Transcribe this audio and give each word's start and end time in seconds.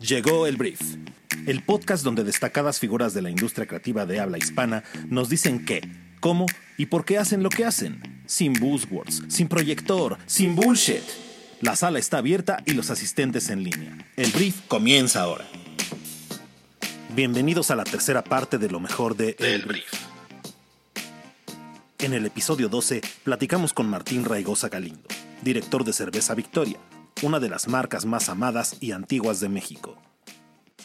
Llegó 0.00 0.46
el 0.46 0.56
brief, 0.56 0.80
el 1.46 1.62
podcast 1.62 2.02
donde 2.02 2.24
destacadas 2.24 2.78
figuras 2.78 3.12
de 3.12 3.20
la 3.20 3.28
industria 3.28 3.66
creativa 3.66 4.06
de 4.06 4.18
habla 4.18 4.38
hispana 4.38 4.82
nos 5.08 5.28
dicen 5.28 5.66
qué, 5.66 5.82
cómo 6.20 6.46
y 6.78 6.86
por 6.86 7.04
qué 7.04 7.18
hacen 7.18 7.42
lo 7.42 7.50
que 7.50 7.66
hacen, 7.66 8.22
sin 8.24 8.54
buzzwords, 8.54 9.24
sin 9.28 9.46
proyector, 9.46 10.16
sin 10.24 10.56
bullshit. 10.56 11.02
La 11.60 11.76
sala 11.76 11.98
está 11.98 12.16
abierta 12.16 12.62
y 12.64 12.72
los 12.72 12.88
asistentes 12.88 13.50
en 13.50 13.62
línea. 13.62 13.98
El 14.16 14.30
brief 14.30 14.62
comienza 14.68 15.20
ahora. 15.20 15.46
Bienvenidos 17.14 17.70
a 17.70 17.76
la 17.76 17.84
tercera 17.84 18.24
parte 18.24 18.56
de 18.56 18.70
lo 18.70 18.80
mejor 18.80 19.18
de 19.18 19.36
El 19.38 19.66
Brief. 19.66 19.92
En 21.98 22.14
el 22.14 22.24
episodio 22.24 22.70
12 22.70 23.02
platicamos 23.22 23.74
con 23.74 23.90
Martín 23.90 24.24
Raigosa 24.24 24.70
Galindo, 24.70 25.08
director 25.42 25.84
de 25.84 25.92
Cerveza 25.92 26.34
Victoria, 26.34 26.78
una 27.22 27.40
de 27.40 27.48
las 27.48 27.68
marcas 27.68 28.06
más 28.06 28.28
amadas 28.28 28.76
y 28.80 28.92
antiguas 28.92 29.40
de 29.40 29.48
México. 29.48 29.96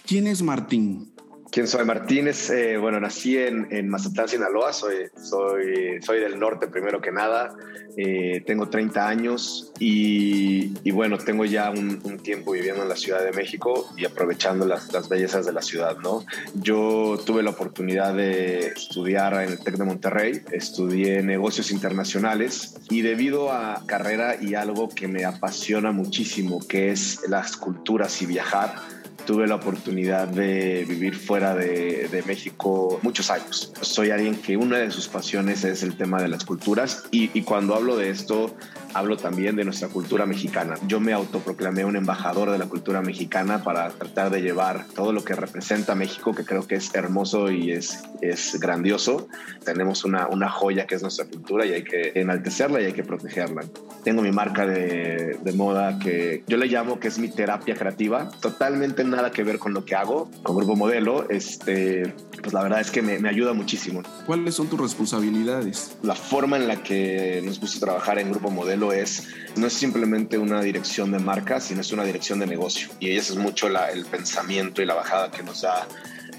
¿Quién 0.05 0.27
es 0.27 0.41
Martín? 0.41 1.14
¿Quién 1.55 1.69
soy? 1.69 1.85
Martín 1.85 2.27
es, 2.27 2.49
eh, 2.49 2.75
bueno, 2.75 2.99
nací 2.99 3.37
en, 3.37 3.69
en, 3.71 3.87
Mazatlán, 3.87 4.27
Sinaloa, 4.27 4.73
soy, 4.73 5.05
soy, 5.15 6.01
soy 6.01 6.19
del 6.19 6.37
norte 6.37 6.67
primero 6.67 6.99
que 6.99 7.13
nada, 7.13 7.55
eh, 7.95 8.43
tengo 8.45 8.67
30 8.67 9.07
años 9.07 9.71
y, 9.79 10.73
y 10.83 10.91
bueno, 10.91 11.17
tengo 11.17 11.45
ya 11.45 11.69
un, 11.69 12.01
un, 12.03 12.19
tiempo 12.19 12.51
viviendo 12.51 12.83
en 12.83 12.89
la 12.89 12.97
Ciudad 12.97 13.23
de 13.23 13.31
México 13.31 13.89
y 13.95 14.03
aprovechando 14.03 14.65
las, 14.65 14.91
las, 14.91 15.07
bellezas 15.07 15.45
de 15.45 15.53
la 15.53 15.61
ciudad, 15.61 15.95
¿no? 16.03 16.25
Yo 16.55 17.17
tuve 17.25 17.41
la 17.41 17.51
oportunidad 17.51 18.13
de 18.13 18.73
estudiar 18.75 19.35
en 19.35 19.51
el 19.51 19.59
TEC 19.59 19.77
de 19.77 19.85
Monterrey, 19.85 20.41
estudié 20.51 21.23
negocios 21.23 21.71
internacionales 21.71 22.75
y 22.89 22.99
debido 23.01 23.53
a 23.53 23.81
carrera 23.85 24.35
y 24.41 24.55
algo 24.55 24.89
que 24.89 25.07
me 25.07 25.23
apasiona 25.23 25.93
muchísimo, 25.93 26.59
que 26.67 26.91
es 26.91 27.21
las 27.29 27.55
culturas 27.55 28.21
y 28.21 28.25
viajar, 28.25 28.75
tuve 29.25 29.47
la 29.47 29.55
oportunidad 29.55 30.27
de 30.27 30.85
vivir 30.87 31.15
fuera 31.15 31.55
de, 31.55 32.07
de, 32.09 32.23
México 32.23 32.99
muchos 33.01 33.29
años. 33.29 33.73
Soy 33.81 34.11
alguien 34.11 34.35
que 34.35 34.55
una 34.57 34.77
de 34.77 34.91
sus 34.91 35.07
pasiones 35.07 35.63
es 35.63 35.83
el 35.83 35.97
tema 35.97 36.21
de 36.21 36.27
las 36.27 36.45
culturas 36.45 37.05
y, 37.11 37.31
y, 37.37 37.41
cuando 37.41 37.75
hablo 37.75 37.97
de 37.97 38.09
esto 38.09 38.55
hablo 38.95 39.17
también 39.17 39.57
de 39.57 39.65
nuestra 39.65 39.89
cultura 39.89 40.25
mexicana. 40.25 40.75
Yo 40.87 41.01
me 41.01 41.11
autoproclamé 41.11 41.83
un 41.83 41.97
embajador 41.97 42.49
de 42.49 42.57
la 42.57 42.67
cultura 42.67 43.01
mexicana 43.01 43.61
para 43.61 43.89
tratar 43.89 44.29
de 44.29 44.41
llevar 44.41 44.85
todo 44.95 45.11
lo 45.11 45.21
que 45.25 45.35
representa 45.35 45.95
México, 45.95 46.33
que 46.33 46.45
creo 46.45 46.65
que 46.65 46.75
es 46.75 46.95
hermoso 46.95 47.51
y 47.51 47.71
es, 47.71 48.03
es 48.21 48.57
grandioso. 48.57 49.27
Tenemos 49.65 50.05
una, 50.05 50.27
una 50.29 50.49
joya 50.49 50.87
que 50.87 50.95
es 50.95 51.01
nuestra 51.01 51.25
cultura 51.25 51.65
y 51.65 51.73
hay 51.73 51.83
que 51.83 52.13
enaltecerla 52.15 52.81
y 52.81 52.85
hay 52.85 52.93
que 52.93 53.03
protegerla. 53.03 53.65
Tengo 54.05 54.21
mi 54.21 54.31
marca 54.31 54.65
de, 54.65 55.39
de 55.43 55.51
moda 55.51 55.99
que 55.99 56.45
yo 56.47 56.55
le 56.55 56.67
llamo 56.67 56.97
que 56.97 57.09
es 57.09 57.19
mi 57.19 57.27
terapia 57.27 57.75
creativa, 57.75 58.29
totalmente 58.39 59.03
nada 59.03 59.29
que 59.29 59.43
ver 59.43 59.59
con 59.59 59.73
lo 59.73 59.83
que 59.83 59.95
hago 59.95 60.31
con 60.41 60.55
Grupo 60.55 60.77
Modelo. 60.77 61.29
Este, 61.29 62.13
pues 62.41 62.53
la 62.53 62.63
verdad 62.63 62.79
es 62.79 62.91
que 62.91 63.01
me, 63.01 63.19
me 63.19 63.27
ayuda 63.27 63.51
muchísimo. 63.51 64.03
¿Cuáles 64.25 64.55
son 64.55 64.67
tus 64.67 64.79
responsabilidades? 64.79 65.97
La 66.01 66.15
forma 66.15 66.55
en 66.55 66.69
la 66.69 66.81
que 66.81 67.41
nos 67.43 67.59
gusta 67.59 67.81
trabajar 67.81 68.19
en 68.19 68.31
Grupo 68.31 68.51
Modelo 68.51 68.84
es, 68.91 69.27
no 69.55 69.67
es 69.67 69.73
simplemente 69.73 70.37
una 70.37 70.61
dirección 70.61 71.11
de 71.11 71.19
marca, 71.19 71.59
sino 71.59 71.81
es 71.81 71.91
una 71.91 72.03
dirección 72.03 72.39
de 72.39 72.47
negocio. 72.47 72.89
Y 72.99 73.11
ese 73.11 73.33
es 73.33 73.39
mucho 73.39 73.67
el 73.67 74.05
pensamiento 74.05 74.81
y 74.81 74.85
la 74.85 74.95
bajada 74.95 75.31
que 75.31 75.43
nos 75.43 75.61
da 75.61 75.87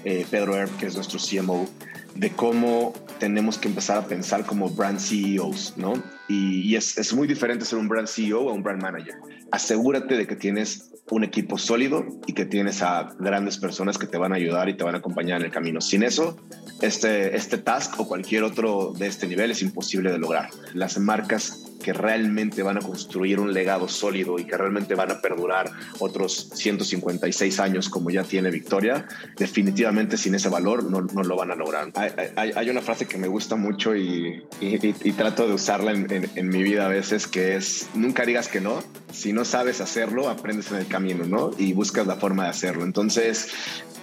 eh, 0.03 0.25
Pedro 0.29 0.55
Erb, 0.55 0.75
que 0.77 0.85
es 0.85 0.95
nuestro 0.95 1.19
CMO, 1.19 1.67
de 2.15 2.31
cómo 2.31 2.93
tenemos 3.19 3.57
que 3.57 3.67
empezar 3.67 3.97
a 3.97 4.07
pensar 4.07 4.45
como 4.45 4.69
brand 4.69 4.99
CEOs, 4.99 5.73
¿no? 5.77 5.93
Y, 6.27 6.61
y 6.61 6.75
es, 6.75 6.97
es, 6.97 7.13
muy 7.13 7.27
diferente 7.27 7.65
ser 7.65 7.79
un 7.79 7.87
brand 7.87 8.07
CEO 8.07 8.49
a 8.49 8.53
un 8.53 8.63
brand 8.63 8.81
manager. 8.81 9.15
Asegúrate 9.51 10.15
de 10.15 10.27
que 10.27 10.35
tienes 10.35 10.91
un 11.09 11.23
equipo 11.23 11.57
sólido 11.57 12.05
y 12.25 12.33
que 12.33 12.45
tienes 12.45 12.81
a 12.81 13.15
grandes 13.19 13.57
personas 13.57 13.97
que 13.97 14.07
te 14.07 14.17
van 14.17 14.33
a 14.33 14.35
ayudar 14.35 14.67
y 14.69 14.75
te 14.75 14.83
van 14.83 14.95
a 14.95 14.97
acompañar 14.97 15.39
en 15.39 15.45
el 15.45 15.51
camino. 15.51 15.79
Sin 15.79 16.03
eso, 16.03 16.37
este, 16.81 17.35
este 17.35 17.57
task 17.57 17.99
o 17.99 18.07
cualquier 18.07 18.43
otro 18.43 18.93
de 18.97 19.07
este 19.07 19.27
nivel 19.27 19.51
es 19.51 19.61
imposible 19.61 20.11
de 20.11 20.19
lograr. 20.19 20.49
Las 20.73 20.97
marcas 20.99 21.66
que 21.81 21.93
realmente 21.93 22.63
van 22.63 22.77
a 22.77 22.81
construir 22.81 23.39
un 23.39 23.53
legado 23.53 23.87
sólido 23.87 24.39
y 24.39 24.45
que 24.45 24.57
realmente 24.57 24.95
van 24.95 25.11
a 25.11 25.21
perdurar 25.21 25.71
otros 25.99 26.49
156 26.53 27.59
años 27.59 27.89
como 27.89 28.09
ya 28.09 28.23
tiene 28.23 28.51
Victoria, 28.51 29.07
definitivamente 29.37 30.17
sin 30.17 30.35
ese 30.35 30.49
valor 30.49 30.83
no, 30.83 31.01
no 31.01 31.23
lo 31.23 31.35
van 31.35 31.51
a 31.51 31.55
lograr. 31.55 31.91
Hay, 31.95 32.11
hay, 32.35 32.51
hay, 32.55 32.69
una 32.69 32.81
frase 32.81 33.05
que 33.05 33.17
me 33.17 33.27
gusta 33.27 33.55
mucho 33.55 33.95
y, 33.95 34.43
y, 34.59 34.87
y, 34.87 34.95
y 35.03 35.11
trato 35.13 35.47
de 35.47 35.53
usarla 35.53 35.91
en, 35.91 36.11
en, 36.11 36.29
en, 36.35 36.49
mi 36.49 36.63
vida 36.63 36.85
a 36.85 36.89
veces, 36.89 37.27
que 37.27 37.55
es, 37.55 37.87
nunca 37.93 38.25
digas 38.25 38.47
que 38.47 38.61
no, 38.61 38.83
si 39.11 39.33
no 39.33 39.45
sabes 39.45 39.81
hacerlo, 39.81 40.29
aprendes 40.29 40.71
en 40.71 40.77
el 40.77 40.87
camino, 40.87 41.25
¿no? 41.25 41.51
Y 41.57 41.73
buscas 41.73 42.07
la 42.07 42.15
forma 42.15 42.43
de 42.43 42.49
hacerlo. 42.49 42.83
Entonces, 42.83 43.49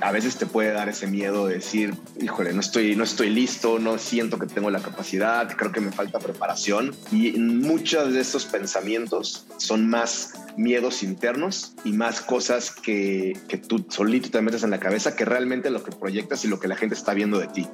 a 0.01 0.13
veces 0.13 0.37
te 0.37 0.47
puede 0.47 0.73
dar 0.73 0.89
ese 0.89 1.07
miedo 1.07 1.47
de 1.47 1.55
decir, 1.55 1.95
híjole, 2.21 2.53
no 2.53 2.61
estoy, 2.61 2.97
no 2.97 3.05
estoy 3.05 3.31
listo, 3.31 3.79
no 3.79 3.99
siento 3.99 4.39
que 4.39 4.47
tengo 4.47 4.71
la 4.71 4.81
capacidad, 4.81 5.49
creo 5.57 5.73
que 5.73 5.81
me 5.81 5.93
falta 5.93 6.19
preparación. 6.19 6.95
Y 7.13 7.39
muchos 7.65 8.13
de 8.13 8.21
estos 8.21 8.45
pensamientos 8.45 9.47
son 9.57 9.89
más 9.89 10.35
miedos 10.57 11.03
internos 11.03 11.75
y 11.85 11.93
más 11.93 12.21
cosas 12.21 12.71
que, 12.71 13.37
que 13.49 13.59
tú 13.59 13.85
solito 13.89 14.31
te 14.31 14.41
metes 14.41 14.63
en 14.63 14.71
la 14.71 14.79
cabeza 14.79 15.17
que 15.17 15.25
realmente 15.25 15.71
lo 15.71 15.83
que 15.83 15.91
proyectas 15.91 16.45
y 16.45 16.49
lo 16.49 16.61
que 16.61 16.69
la 16.69 16.77
gente 16.77 16.95
está 16.95 17.15
viendo 17.15 17.39
de 17.39 17.49
ti. 17.49 17.67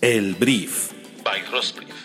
El 0.00 0.34
brief. 0.34 0.92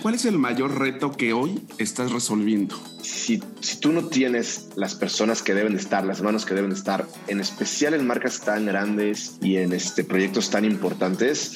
¿Cuál 0.02 0.16
es 0.16 0.26
el 0.26 0.38
mayor 0.38 0.80
reto 0.80 1.12
que 1.12 1.32
hoy 1.32 1.62
estás 1.78 2.12
resolviendo? 2.12 2.76
Si, 3.02 3.42
si, 3.62 3.80
tú 3.80 3.94
no 3.94 4.08
tienes 4.08 4.70
las 4.76 4.96
personas 4.96 5.42
que 5.42 5.54
deben 5.54 5.76
estar, 5.76 6.04
las 6.06 6.22
manos 6.22 6.46
que 6.46 6.54
deben 6.54 6.72
estar, 6.74 7.08
en 7.28 7.40
especial 7.40 7.94
en 7.94 8.06
marcas 8.06 8.42
tan 8.42 8.66
grandes 8.66 9.38
y 9.42 9.58
en 9.58 9.72
este, 9.72 10.04
proyectos 10.04 10.50
tan 10.50 10.66
importantes, 10.66 11.54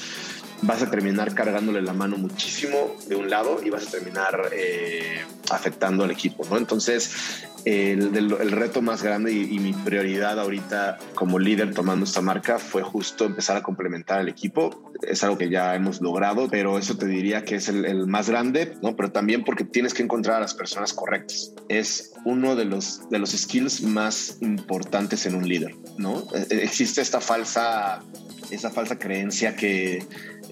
vas 0.61 0.81
a 0.81 0.89
terminar 0.89 1.33
cargándole 1.33 1.81
la 1.81 1.93
mano 1.93 2.17
muchísimo 2.17 2.95
de 3.07 3.15
un 3.15 3.29
lado 3.29 3.59
y 3.63 3.69
vas 3.69 3.87
a 3.87 3.91
terminar 3.91 4.49
eh, 4.51 5.21
afectando 5.51 6.03
al 6.03 6.11
equipo, 6.11 6.45
¿no? 6.49 6.57
Entonces, 6.57 7.45
el, 7.65 8.15
el, 8.15 8.31
el, 8.39 8.51
reto 8.51 8.81
más 8.81 9.03
grande 9.03 9.33
y, 9.33 9.55
y, 9.55 9.59
mi 9.59 9.73
prioridad 9.73 10.39
ahorita 10.39 10.99
como 11.15 11.37
líder 11.37 11.73
tomando 11.73 12.05
esta 12.05 12.21
marca 12.21 12.59
fue 12.59 12.81
justo 12.81 13.25
empezar 13.25 13.57
a 13.57 13.61
complementar 13.61 14.19
al 14.19 14.29
equipo. 14.29 14.91
Es 15.01 15.23
algo 15.23 15.37
que 15.37 15.49
ya 15.49 15.75
hemos 15.75 16.01
logrado, 16.01 16.47
pero 16.49 16.77
eso 16.77 16.97
te 16.97 17.07
diría 17.07 17.43
que 17.43 17.55
es 17.55 17.67
el, 17.67 17.85
el, 17.85 18.07
más 18.07 18.29
grande, 18.29 18.77
¿no? 18.81 18.95
Pero 18.95 19.11
también 19.11 19.43
porque 19.43 19.65
tienes 19.65 19.93
que 19.93 20.03
encontrar 20.03 20.37
a 20.37 20.39
las 20.41 20.53
personas 20.53 20.93
correctas. 20.93 21.53
Es 21.67 22.13
uno 22.23 22.55
de 22.55 22.65
los, 22.65 23.09
de 23.09 23.19
los 23.19 23.31
skills 23.31 23.81
más 23.81 24.37
importantes 24.41 25.25
en 25.25 25.35
un 25.35 25.47
líder, 25.47 25.75
¿no? 25.97 26.23
Existe 26.49 27.01
esta 27.01 27.19
falsa, 27.19 28.01
esa 28.49 28.69
falsa 28.69 28.97
creencia 28.97 29.55
que 29.55 30.05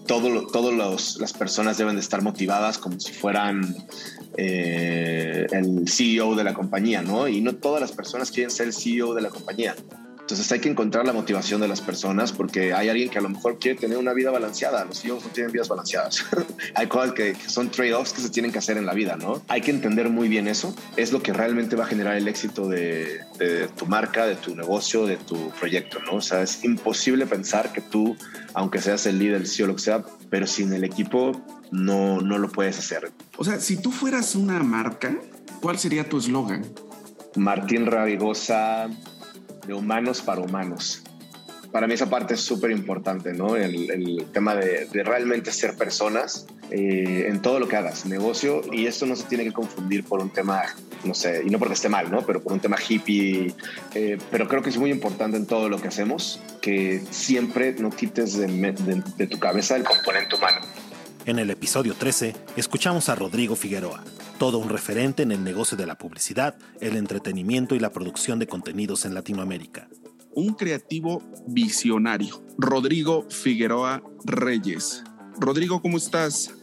todo, 0.05 0.47
todas 0.47 1.17
las 1.17 1.33
personas 1.33 1.77
deben 1.77 1.95
de 1.95 2.01
estar 2.01 2.21
motivadas 2.21 2.77
como 2.77 2.99
si 2.99 3.11
fueran 3.11 3.75
eh, 4.37 5.47
el 5.51 5.87
CEO 5.87 6.35
de 6.35 6.43
la 6.43 6.53
compañía, 6.53 7.01
¿no? 7.01 7.27
Y 7.27 7.41
no 7.41 7.55
todas 7.55 7.81
las 7.81 7.91
personas 7.91 8.31
quieren 8.31 8.51
ser 8.51 8.67
el 8.67 8.73
CEO 8.73 9.13
de 9.13 9.21
la 9.21 9.29
compañía. 9.29 9.75
Entonces 10.25 10.51
hay 10.51 10.59
que 10.59 10.69
encontrar 10.69 11.05
la 11.05 11.13
motivación 11.13 11.61
de 11.61 11.67
las 11.67 11.81
personas 11.81 12.31
porque 12.31 12.73
hay 12.73 12.89
alguien 12.89 13.11
que 13.11 13.19
a 13.19 13.21
lo 13.21 13.29
mejor 13.29 13.59
quiere 13.59 13.79
tener 13.79 13.99
una 13.99 14.11
vida 14.11 14.31
balanceada. 14.31 14.83
Los 14.83 15.03
CEOs 15.03 15.23
no 15.23 15.29
tienen 15.29 15.51
vidas 15.51 15.67
balanceadas. 15.67 16.25
hay 16.73 16.87
cosas 16.87 17.11
que, 17.13 17.33
que 17.33 17.47
son 17.47 17.69
trade-offs 17.69 18.11
que 18.11 18.21
se 18.21 18.31
tienen 18.31 18.51
que 18.51 18.57
hacer 18.57 18.77
en 18.77 18.87
la 18.87 18.95
vida, 18.95 19.17
¿no? 19.17 19.43
Hay 19.47 19.61
que 19.61 19.69
entender 19.69 20.09
muy 20.09 20.27
bien 20.27 20.47
eso. 20.47 20.75
Es 20.97 21.11
lo 21.11 21.21
que 21.21 21.31
realmente 21.31 21.75
va 21.75 21.83
a 21.83 21.87
generar 21.87 22.15
el 22.15 22.27
éxito 22.27 22.67
de, 22.67 23.19
de 23.37 23.67
tu 23.77 23.85
marca, 23.85 24.25
de 24.25 24.35
tu 24.35 24.55
negocio, 24.55 25.05
de 25.05 25.17
tu 25.17 25.51
proyecto, 25.59 25.99
¿no? 25.99 26.15
O 26.15 26.21
sea, 26.21 26.41
es 26.41 26.63
imposible 26.63 27.27
pensar 27.27 27.71
que 27.71 27.81
tú, 27.81 28.17
aunque 28.55 28.81
seas 28.81 29.05
el 29.05 29.19
líder, 29.19 29.41
el 29.41 29.47
CEO, 29.47 29.67
lo 29.67 29.75
que 29.75 29.83
sea, 29.83 30.03
pero 30.31 30.47
sin 30.47 30.73
el 30.73 30.83
equipo 30.83 31.39
no, 31.69 32.19
no 32.21 32.39
lo 32.39 32.51
puedes 32.51 32.79
hacer. 32.79 33.11
O 33.37 33.43
sea, 33.43 33.59
si 33.59 33.77
tú 33.77 33.91
fueras 33.91 34.33
una 34.33 34.57
marca, 34.63 35.15
¿cuál 35.61 35.77
sería 35.77 36.09
tu 36.09 36.17
eslogan? 36.17 36.65
Martín 37.35 37.85
Ravigosa 37.85 38.89
de 39.67 39.73
humanos 39.73 40.21
para 40.21 40.41
humanos. 40.41 41.03
Para 41.71 41.87
mí 41.87 41.93
esa 41.93 42.09
parte 42.09 42.35
es 42.35 42.39
súper 42.39 42.71
importante, 42.71 43.33
¿no? 43.33 43.57
El, 43.57 43.91
el, 43.91 44.25
tema 44.31 44.55
de, 44.55 44.85
de, 44.85 45.03
realmente 45.03 45.51
ser 45.51 45.75
personas 45.75 46.45
eh, 46.71 47.25
en 47.27 47.41
todo 47.41 47.59
lo 47.59 47.67
que 47.67 47.75
hagas, 47.75 48.05
negocio, 48.05 48.61
y 48.71 48.85
esto 48.85 49.05
no 49.05 49.15
se 49.17 49.25
tiene 49.25 49.43
que 49.43 49.51
confundir 49.51 50.05
por 50.05 50.21
un 50.21 50.29
tema, 50.29 50.63
no 51.03 51.13
sé, 51.13 51.43
y 51.45 51.49
no 51.49 51.59
porque 51.59 51.73
esté 51.73 51.89
mal, 51.89 52.09
¿no? 52.09 52.25
Pero 52.25 52.41
por 52.41 52.53
un 52.53 52.61
tema 52.61 52.77
hippie, 52.77 53.53
eh, 53.93 54.17
pero 54.31 54.47
creo 54.47 54.61
que 54.61 54.69
es 54.69 54.77
muy 54.77 54.89
importante 54.89 55.35
en 55.35 55.45
todo 55.45 55.67
lo 55.67 55.81
que 55.81 55.89
hacemos, 55.89 56.39
que 56.61 57.03
siempre 57.11 57.75
no 57.77 57.89
quites 57.89 58.37
de, 58.37 58.47
de, 58.47 59.03
de 59.17 59.27
tu 59.27 59.37
cabeza 59.37 59.75
el 59.75 59.83
componente 59.83 60.35
humano. 60.37 60.61
En 61.25 61.39
el 61.39 61.49
episodio 61.49 61.95
13, 61.95 62.35
escuchamos 62.55 63.09
a 63.09 63.15
Rodrigo 63.15 63.55
Figueroa, 63.55 64.03
todo 64.37 64.59
un 64.59 64.69
referente 64.69 65.23
en 65.23 65.31
el 65.31 65.43
negocio 65.43 65.75
de 65.75 65.87
la 65.87 65.97
publicidad, 65.97 66.55
el 66.79 66.95
entretenimiento 66.95 67.73
y 67.73 67.79
la 67.79 67.91
producción 67.91 68.37
de 68.37 68.45
contenidos 68.45 69.05
en 69.05 69.15
Latinoamérica. 69.15 69.89
Un 70.35 70.53
creativo 70.53 71.23
visionario, 71.47 72.43
Rodrigo 72.59 73.25
Figueroa 73.27 74.03
Reyes. 74.23 75.03
Rodrigo, 75.39 75.81
¿cómo 75.81 75.97
estás? 75.97 76.53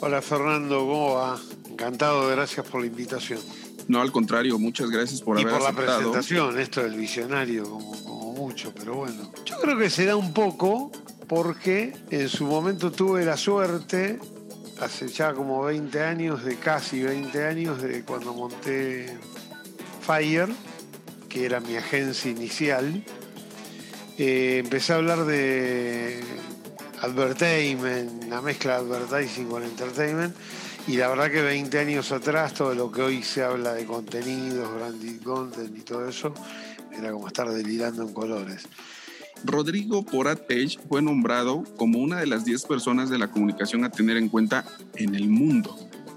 Hola 0.00 0.22
Fernando, 0.22 0.78
¿cómo 0.78 1.14
va? 1.16 1.38
Encantado, 1.68 2.26
gracias 2.28 2.66
por 2.66 2.80
la 2.80 2.86
invitación. 2.86 3.40
No, 3.86 4.00
al 4.00 4.10
contrario, 4.10 4.58
muchas 4.58 4.88
gracias 4.88 5.20
por 5.20 5.38
y 5.38 5.42
haber 5.42 5.58
por 5.58 5.62
aceptado. 5.62 5.88
la 5.88 5.96
presentación, 5.96 6.58
esto 6.58 6.82
del 6.82 6.94
visionario, 6.94 7.64
como, 7.64 8.02
como 8.02 8.32
mucho, 8.32 8.72
pero 8.74 8.94
bueno. 8.94 9.30
Yo 9.44 9.58
creo 9.60 9.76
que 9.76 9.90
se 9.90 10.06
da 10.06 10.16
un 10.16 10.32
poco 10.32 10.90
porque 11.28 11.92
en 12.10 12.28
su 12.28 12.44
momento 12.44 12.92
tuve 12.92 13.24
la 13.24 13.36
suerte, 13.36 14.18
hace 14.80 15.08
ya 15.08 15.32
como 15.32 15.62
20 15.62 16.02
años, 16.02 16.44
de 16.44 16.56
casi 16.56 17.02
20 17.02 17.46
años, 17.46 17.82
de 17.82 18.02
cuando 18.02 18.34
monté 18.34 19.16
Fire, 20.00 20.48
que 21.28 21.46
era 21.46 21.60
mi 21.60 21.76
agencia 21.76 22.30
inicial, 22.30 23.04
eh, 24.18 24.60
empecé 24.62 24.92
a 24.92 24.96
hablar 24.96 25.24
de 25.24 26.20
advertisement, 27.00 28.24
la 28.24 28.40
mezcla 28.40 28.82
de 28.82 28.96
advertising 28.96 29.48
con 29.48 29.62
entertainment, 29.62 30.34
y 30.86 30.96
la 30.96 31.08
verdad 31.08 31.30
que 31.30 31.42
20 31.42 31.78
años 31.78 32.12
atrás, 32.12 32.52
todo 32.54 32.74
lo 32.74 32.92
que 32.92 33.02
hoy 33.02 33.22
se 33.22 33.42
habla 33.42 33.72
de 33.72 33.86
contenidos, 33.86 34.72
branding 34.74 35.18
content 35.18 35.76
y 35.76 35.80
todo 35.80 36.08
eso, 36.08 36.34
era 36.92 37.10
como 37.10 37.26
estar 37.26 37.50
delirando 37.50 38.02
en 38.02 38.12
colores. 38.12 38.68
Rodrigo 39.44 40.04
Porat 40.04 40.40
fue 40.88 41.02
nombrado 41.02 41.64
como 41.76 41.98
una 41.98 42.18
de 42.18 42.26
las 42.26 42.44
10 42.44 42.64
personas 42.64 43.10
de 43.10 43.18
la 43.18 43.30
comunicación 43.30 43.84
a 43.84 43.90
tener 43.90 44.16
en 44.16 44.28
cuenta 44.28 44.64
en 44.96 45.14
el 45.14 45.28
mundo. 45.28 45.76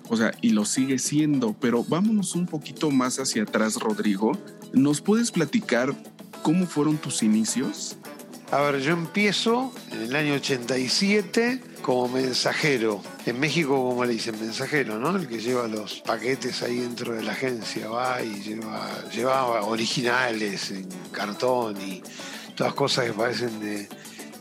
O 0.10 0.16
sea, 0.16 0.32
y 0.42 0.52
lo 0.52 0.64
sigue 0.64 0.98
siendo, 0.98 1.54
pero 1.60 1.84
vámonos 1.84 2.36
un 2.36 2.46
poquito 2.46 2.90
más 2.90 3.20
hacia 3.20 3.44
atrás, 3.44 3.76
Rodrigo. 3.76 4.32
¿Nos 4.74 5.02
puedes 5.02 5.32
platicar 5.32 5.94
cómo 6.42 6.66
fueron 6.66 6.98
tus 6.98 7.22
inicios? 7.24 7.98
A 8.50 8.62
ver, 8.62 8.80
yo 8.80 8.94
empiezo 8.94 9.74
en 9.92 10.04
el 10.04 10.16
año 10.16 10.36
87 10.36 11.62
como 11.82 12.08
mensajero. 12.08 13.02
En 13.26 13.42
México, 13.42 13.76
como 13.76 14.06
le 14.06 14.14
dicen, 14.14 14.40
mensajero, 14.40 14.98
¿no? 14.98 15.18
El 15.18 15.28
que 15.28 15.40
lleva 15.40 15.68
los 15.68 16.00
paquetes 16.00 16.64
ahí 16.64 16.78
dentro 16.78 17.14
de 17.14 17.24
la 17.24 17.34
agencia, 17.34 17.90
va 17.90 18.24
y 18.24 18.42
lleva, 18.42 18.90
llevaba 19.14 19.66
originales 19.66 20.72
en 20.72 20.88
cartón 21.12 21.76
y 21.82 22.02
todas 22.58 22.74
cosas 22.74 23.06
que 23.06 23.14
parecen 23.14 23.60
de, 23.62 23.88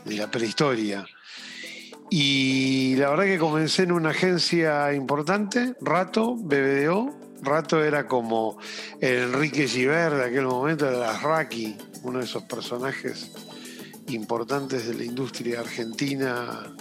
de 0.03 0.15
la 0.17 0.29
prehistoria. 0.29 1.05
Y 2.09 2.95
la 2.95 3.09
verdad 3.11 3.25
que 3.25 3.37
comencé 3.37 3.83
en 3.83 3.91
una 3.91 4.09
agencia 4.09 4.93
importante, 4.93 5.75
Rato, 5.81 6.35
BBDO. 6.35 7.15
Rato 7.41 7.83
era 7.83 8.07
como 8.07 8.57
el 8.99 9.33
Enrique 9.33 9.67
Giver 9.67 10.13
de 10.13 10.25
aquel 10.25 10.45
momento, 10.45 10.85
de 10.85 10.97
las 10.97 11.21
Raki, 11.21 11.77
uno 12.01 12.19
de 12.19 12.25
esos 12.25 12.43
personajes 12.43 13.31
importantes 14.07 14.87
de 14.87 14.95
la 14.95 15.03
industria 15.03 15.59
argentina. 15.59 16.73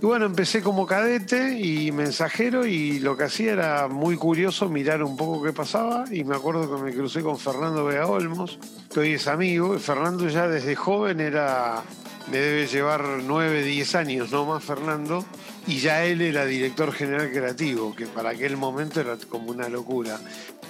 Y 0.00 0.04
bueno, 0.04 0.26
empecé 0.26 0.62
como 0.62 0.86
cadete 0.86 1.58
y 1.58 1.90
mensajero 1.90 2.66
y 2.66 3.00
lo 3.00 3.16
que 3.16 3.24
hacía 3.24 3.52
era 3.52 3.88
muy 3.88 4.16
curioso 4.16 4.68
mirar 4.68 5.02
un 5.02 5.16
poco 5.16 5.42
qué 5.42 5.52
pasaba 5.52 6.04
y 6.10 6.22
me 6.22 6.36
acuerdo 6.36 6.76
que 6.76 6.82
me 6.82 6.92
crucé 6.92 7.22
con 7.22 7.38
Fernando 7.38 7.86
Vega 7.86 8.06
Olmos, 8.06 8.58
que 8.96 9.00
hoy 9.00 9.12
es 9.12 9.28
amigo, 9.28 9.76
y 9.76 9.78
Fernando 9.78 10.26
ya 10.26 10.48
desde 10.48 10.74
joven 10.74 11.20
era, 11.20 11.82
me 12.30 12.38
debe 12.38 12.66
llevar 12.66 13.04
9, 13.22 13.62
10 13.62 13.94
años, 13.94 14.32
no 14.32 14.46
más 14.46 14.64
Fernando, 14.64 15.22
y 15.66 15.80
ya 15.80 16.02
él 16.06 16.22
era 16.22 16.46
director 16.46 16.94
general 16.94 17.30
creativo, 17.30 17.94
que 17.94 18.06
para 18.06 18.30
aquel 18.30 18.56
momento 18.56 19.02
era 19.02 19.18
como 19.28 19.50
una 19.50 19.68
locura. 19.68 20.18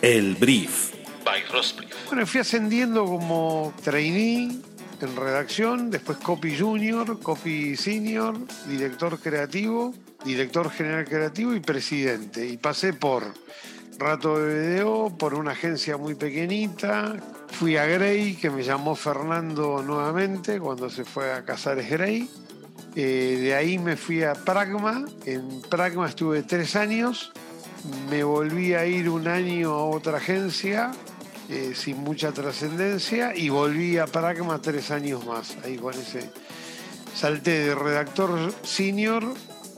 El 0.02 0.34
Brief. 0.34 0.90
By 1.24 1.44
Rosbrief. 1.52 1.92
Bueno, 2.08 2.26
fui 2.26 2.40
ascendiendo 2.40 3.04
como 3.04 3.72
trainee 3.84 4.58
en 5.00 5.16
redacción, 5.16 5.88
después 5.88 6.18
copy 6.18 6.58
junior, 6.58 7.20
copy 7.20 7.76
senior, 7.76 8.36
director 8.66 9.20
creativo, 9.20 9.94
director 10.24 10.68
general 10.72 11.04
creativo 11.04 11.54
y 11.54 11.60
presidente. 11.60 12.44
Y 12.44 12.56
pasé 12.56 12.92
por 12.92 13.22
Rato 13.98 14.38
de 14.38 14.80
BDO, 14.80 15.16
por 15.16 15.34
una 15.34 15.52
agencia 15.52 15.96
muy 15.96 16.16
pequeñita. 16.16 17.16
Fui 17.50 17.76
a 17.76 17.86
Grey, 17.86 18.34
que 18.34 18.50
me 18.50 18.62
llamó 18.62 18.94
Fernando 18.94 19.82
nuevamente 19.82 20.60
cuando 20.60 20.90
se 20.90 21.04
fue 21.04 21.32
a 21.32 21.44
Casares 21.44 21.88
Grey. 21.88 22.28
Eh, 22.94 23.38
de 23.40 23.54
ahí 23.54 23.78
me 23.78 23.96
fui 23.96 24.22
a 24.22 24.34
Pragma. 24.34 25.04
En 25.24 25.62
Pragma 25.62 26.08
estuve 26.08 26.42
tres 26.42 26.76
años. 26.76 27.32
Me 28.10 28.24
volví 28.24 28.74
a 28.74 28.86
ir 28.86 29.08
un 29.08 29.28
año 29.28 29.70
a 29.70 29.84
otra 29.84 30.18
agencia 30.18 30.92
eh, 31.48 31.72
sin 31.74 31.98
mucha 31.98 32.32
trascendencia 32.32 33.34
y 33.34 33.48
volví 33.48 33.98
a 33.98 34.06
Pragma 34.06 34.60
tres 34.60 34.90
años 34.90 35.24
más. 35.24 35.56
Ahí 35.64 35.76
con 35.76 35.94
ese. 35.94 36.30
Salté 37.14 37.66
de 37.66 37.74
redactor 37.74 38.52
senior 38.62 39.24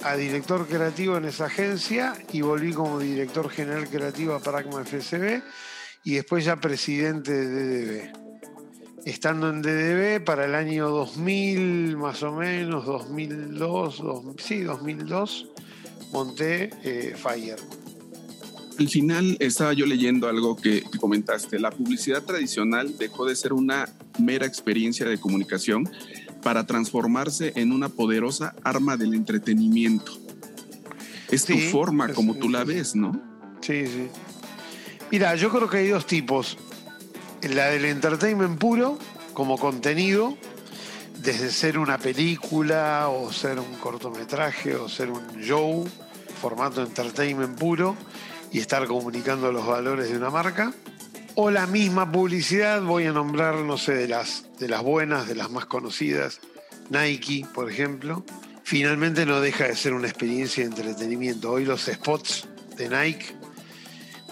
a 0.02 0.16
director 0.16 0.66
creativo 0.66 1.16
en 1.16 1.26
esa 1.26 1.46
agencia 1.46 2.14
y 2.32 2.40
volví 2.40 2.72
como 2.72 2.98
director 2.98 3.50
general 3.50 3.88
creativo 3.88 4.34
a 4.34 4.40
Pragma 4.40 4.84
FSB 4.84 5.42
y 6.08 6.14
después 6.14 6.42
ya 6.42 6.56
presidente 6.56 7.32
de 7.34 7.84
DDB. 7.84 8.12
Estando 9.04 9.50
en 9.50 9.60
DDB 9.60 10.24
para 10.24 10.46
el 10.46 10.54
año 10.54 10.88
2000 10.88 11.98
más 11.98 12.22
o 12.22 12.32
menos, 12.32 12.86
2002, 12.86 13.98
dos- 13.98 14.24
sí, 14.38 14.60
2002, 14.60 15.48
monté 16.10 16.70
eh, 16.82 17.14
Fire. 17.14 17.56
Al 18.78 18.88
final 18.88 19.36
estaba 19.38 19.74
yo 19.74 19.84
leyendo 19.84 20.28
algo 20.28 20.56
que, 20.56 20.82
que 20.90 20.98
comentaste. 20.98 21.58
La 21.58 21.70
publicidad 21.70 22.22
tradicional 22.22 22.96
dejó 22.96 23.26
de 23.26 23.36
ser 23.36 23.52
una 23.52 23.86
mera 24.18 24.46
experiencia 24.46 25.04
de 25.06 25.18
comunicación 25.20 25.86
para 26.42 26.64
transformarse 26.64 27.52
en 27.56 27.70
una 27.72 27.90
poderosa 27.90 28.54
arma 28.64 28.96
del 28.96 29.12
entretenimiento. 29.12 30.12
Es 31.30 31.44
tu 31.44 31.52
Sí, 31.52 31.68
forma 31.68 32.06
es- 32.06 32.12
como 32.14 32.34
tú 32.34 32.48
la 32.48 32.62
es- 32.62 32.66
ves, 32.68 32.96
¿no? 32.96 33.12
Sí, 33.60 33.86
sí. 33.86 34.08
Mira, 35.10 35.34
yo 35.36 35.48
creo 35.50 35.70
que 35.70 35.78
hay 35.78 35.88
dos 35.88 36.06
tipos. 36.06 36.58
La 37.42 37.66
del 37.68 37.86
entertainment 37.86 38.58
puro, 38.58 38.98
como 39.32 39.56
contenido, 39.56 40.36
desde 41.22 41.50
ser 41.50 41.78
una 41.78 41.96
película 41.96 43.08
o 43.08 43.32
ser 43.32 43.58
un 43.58 43.74
cortometraje 43.76 44.76
o 44.76 44.86
ser 44.86 45.10
un 45.10 45.26
show, 45.40 45.88
formato 46.42 46.82
entertainment 46.82 47.58
puro, 47.58 47.96
y 48.52 48.58
estar 48.58 48.86
comunicando 48.86 49.50
los 49.50 49.66
valores 49.66 50.10
de 50.10 50.16
una 50.18 50.28
marca. 50.28 50.74
O 51.36 51.50
la 51.50 51.66
misma 51.66 52.10
publicidad, 52.12 52.82
voy 52.82 53.06
a 53.06 53.12
nombrar, 53.12 53.54
no 53.54 53.78
sé, 53.78 53.94
de 53.94 54.08
las, 54.08 54.44
de 54.58 54.68
las 54.68 54.82
buenas, 54.82 55.26
de 55.26 55.36
las 55.36 55.50
más 55.50 55.64
conocidas, 55.64 56.40
Nike, 56.90 57.46
por 57.54 57.70
ejemplo. 57.70 58.24
Finalmente 58.62 59.24
no 59.24 59.40
deja 59.40 59.64
de 59.68 59.76
ser 59.76 59.94
una 59.94 60.08
experiencia 60.08 60.64
de 60.64 60.70
entretenimiento. 60.70 61.50
Hoy 61.50 61.64
los 61.64 61.86
spots 61.86 62.46
de 62.76 62.90
Nike 62.90 63.37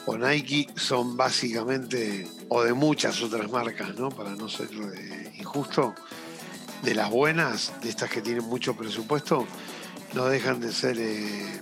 o 0.06 0.17
Nike 0.17 0.69
son 0.76 1.17
básicamente, 1.17 2.26
o 2.49 2.62
de 2.62 2.73
muchas 2.73 3.20
otras 3.23 3.50
marcas, 3.50 3.94
¿no? 3.97 4.08
Para 4.08 4.31
no 4.31 4.49
ser 4.49 4.69
eh, 4.73 5.32
injusto, 5.38 5.94
de 6.82 6.94
las 6.94 7.11
buenas, 7.11 7.73
de 7.82 7.91
estas 7.91 8.08
que 8.08 8.22
tienen 8.22 8.44
mucho 8.44 8.77
presupuesto, 8.77 9.46
no 10.15 10.27
dejan 10.27 10.60
de 10.60 10.72
ser 10.72 10.96
eh, 10.98 11.60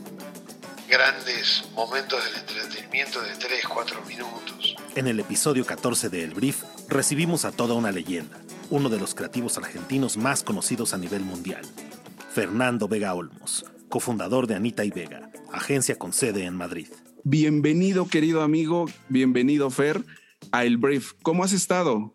grandes 0.89 1.65
momentos 1.75 2.23
del 2.25 2.37
entretenimiento 2.37 3.23
de 3.23 3.35
3, 3.35 3.67
4 3.67 4.03
minutos. 4.05 4.77
En 4.95 5.09
el 5.09 5.19
episodio 5.21 5.65
14 5.65 6.11
de 6.11 6.25
El 6.25 6.35
Brief 6.35 6.63
recibimos 6.89 7.47
a 7.47 7.53
toda 7.53 7.75
una 7.75 7.93
leyenda, 7.93 8.39
uno 8.71 8.91
de 8.91 8.99
los 8.99 9.15
creativos 9.15 9.57
argentinos 9.57 10.19
más 10.19 10.43
conocidos 10.43 10.93
a 10.93 10.99
nivel 10.99 11.23
mundial, 11.23 11.63
Fernando 12.33 12.89
Vega 12.89 13.15
Olmos, 13.15 13.65
cofundador 13.89 14.47
de 14.47 14.57
Anita 14.57 14.85
y 14.85 14.91
Vega, 14.91 15.31
agencia 15.51 15.97
con 15.97 16.13
sede 16.13 16.45
en 16.45 16.57
Madrid. 16.57 16.89
Bienvenido, 17.25 18.07
querido 18.07 18.43
amigo, 18.43 18.87
bienvenido, 19.09 19.71
Fer, 19.71 20.03
a 20.53 20.65
El 20.65 20.77
Brief. 20.77 21.13
¿Cómo 21.23 21.43
has 21.43 21.53
estado? 21.53 22.13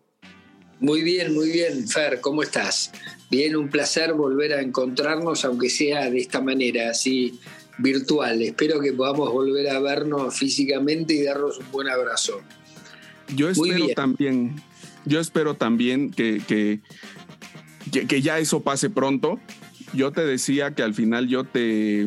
Muy 0.78 1.02
bien, 1.02 1.34
muy 1.34 1.50
bien, 1.50 1.88
Fer, 1.88 2.20
¿cómo 2.20 2.42
estás? 2.42 2.92
Bien, 3.30 3.56
un 3.56 3.68
placer 3.68 4.14
volver 4.14 4.52
a 4.52 4.62
encontrarnos, 4.62 5.44
aunque 5.44 5.68
sea 5.68 6.08
de 6.10 6.18
esta 6.20 6.40
manera, 6.40 6.90
así 6.90 7.38
virtual. 7.78 8.40
Espero 8.40 8.80
que 8.80 8.92
podamos 8.92 9.32
volver 9.32 9.68
a 9.70 9.80
vernos 9.80 10.38
físicamente 10.38 11.14
y 11.14 11.24
darnos 11.24 11.58
un 11.58 11.70
buen 11.72 11.88
abrazo. 11.88 12.40
Yo 13.34 13.50
espero 13.50 13.88
también, 13.96 14.62
yo 15.06 15.18
espero 15.20 15.54
también 15.54 16.10
que, 16.12 16.40
que, 16.46 16.80
que- 17.92 18.06
que 18.06 18.22
ya 18.22 18.38
eso 18.38 18.60
pase 18.60 18.90
pronto. 18.90 19.40
Yo 19.92 20.12
te 20.12 20.24
decía 20.24 20.74
que 20.74 20.82
al 20.84 20.94
final 20.94 21.26
yo 21.28 21.42
te, 21.44 22.06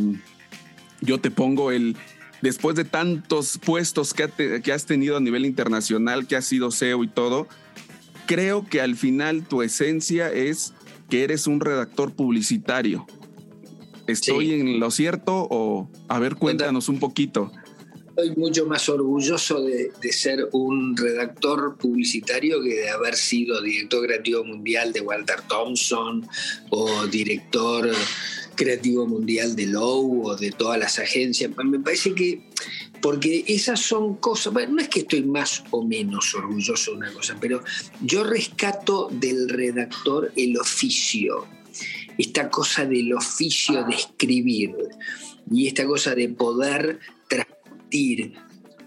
yo 1.01 1.19
te 1.19 1.31
pongo 1.31 1.71
el, 1.71 1.97
después 2.43 2.75
de 2.75 2.83
tantos 2.83 3.57
puestos 3.57 4.13
que, 4.13 4.23
ha 4.23 4.27
te- 4.27 4.61
que 4.61 4.73
has 4.73 4.85
tenido 4.85 5.15
a 5.15 5.21
nivel 5.21 5.45
internacional, 5.45 6.27
que 6.27 6.35
has 6.35 6.45
sido 6.45 6.71
CEO 6.71 7.03
y 7.03 7.07
todo, 7.07 7.47
creo 8.27 8.67
que 8.67 8.81
al 8.81 8.95
final 8.97 9.47
tu 9.47 9.61
esencia 9.61 10.29
es 10.31 10.73
que 11.09 11.23
eres 11.23 11.47
un 11.47 11.61
redactor 11.61 12.11
publicitario. 12.13 13.05
¿Estoy 14.07 14.47
Sí. 14.47 14.53
en 14.59 14.79
lo 14.81 14.91
cierto 14.91 15.47
o, 15.49 15.89
a 16.09 16.19
ver, 16.19 16.35
cuéntanos 16.35 16.89
un 16.89 16.99
poquito? 16.99 17.49
Estoy 18.09 18.35
mucho 18.35 18.65
más 18.67 18.89
orgulloso 18.89 19.61
de, 19.63 19.91
ser 20.11 20.49
un 20.51 20.95
redactor 20.97 21.77
publicitario 21.77 22.61
que 22.61 22.75
de 22.75 22.89
haber 22.89 23.15
sido 23.15 23.61
director 23.61 24.05
creativo 24.05 24.43
mundial 24.43 24.91
de 24.91 24.99
Walter 25.01 25.41
Thompson 25.47 26.27
o 26.69 27.07
director 27.07 27.89
creativo 28.55 29.05
mundial 29.05 29.55
de 29.55 29.67
Lowe 29.67 30.21
o 30.23 30.35
de 30.35 30.51
todas 30.51 30.79
las 30.79 30.99
agencias. 30.99 31.51
Me 31.63 31.79
parece 31.79 32.13
que, 32.13 32.47
porque 33.01 33.43
esas 33.47 33.79
son 33.79 34.15
cosas, 34.15 34.53
bueno, 34.53 34.73
no 34.73 34.81
es 34.81 34.89
que 34.89 35.01
estoy 35.01 35.23
más 35.23 35.63
o 35.71 35.83
menos 35.83 36.33
orgulloso 36.35 36.91
de 36.91 36.97
una 36.97 37.13
cosa, 37.13 37.37
pero 37.39 37.63
yo 38.01 38.23
rescato 38.23 39.09
del 39.11 39.49
redactor 39.49 40.31
el 40.35 40.57
oficio, 40.57 41.47
esta 42.17 42.49
cosa 42.49 42.85
del 42.85 43.13
oficio 43.13 43.83
de 43.85 43.95
escribir 43.95 44.75
y 45.51 45.67
esta 45.67 45.85
cosa 45.85 46.15
de 46.15 46.29
poder 46.29 46.99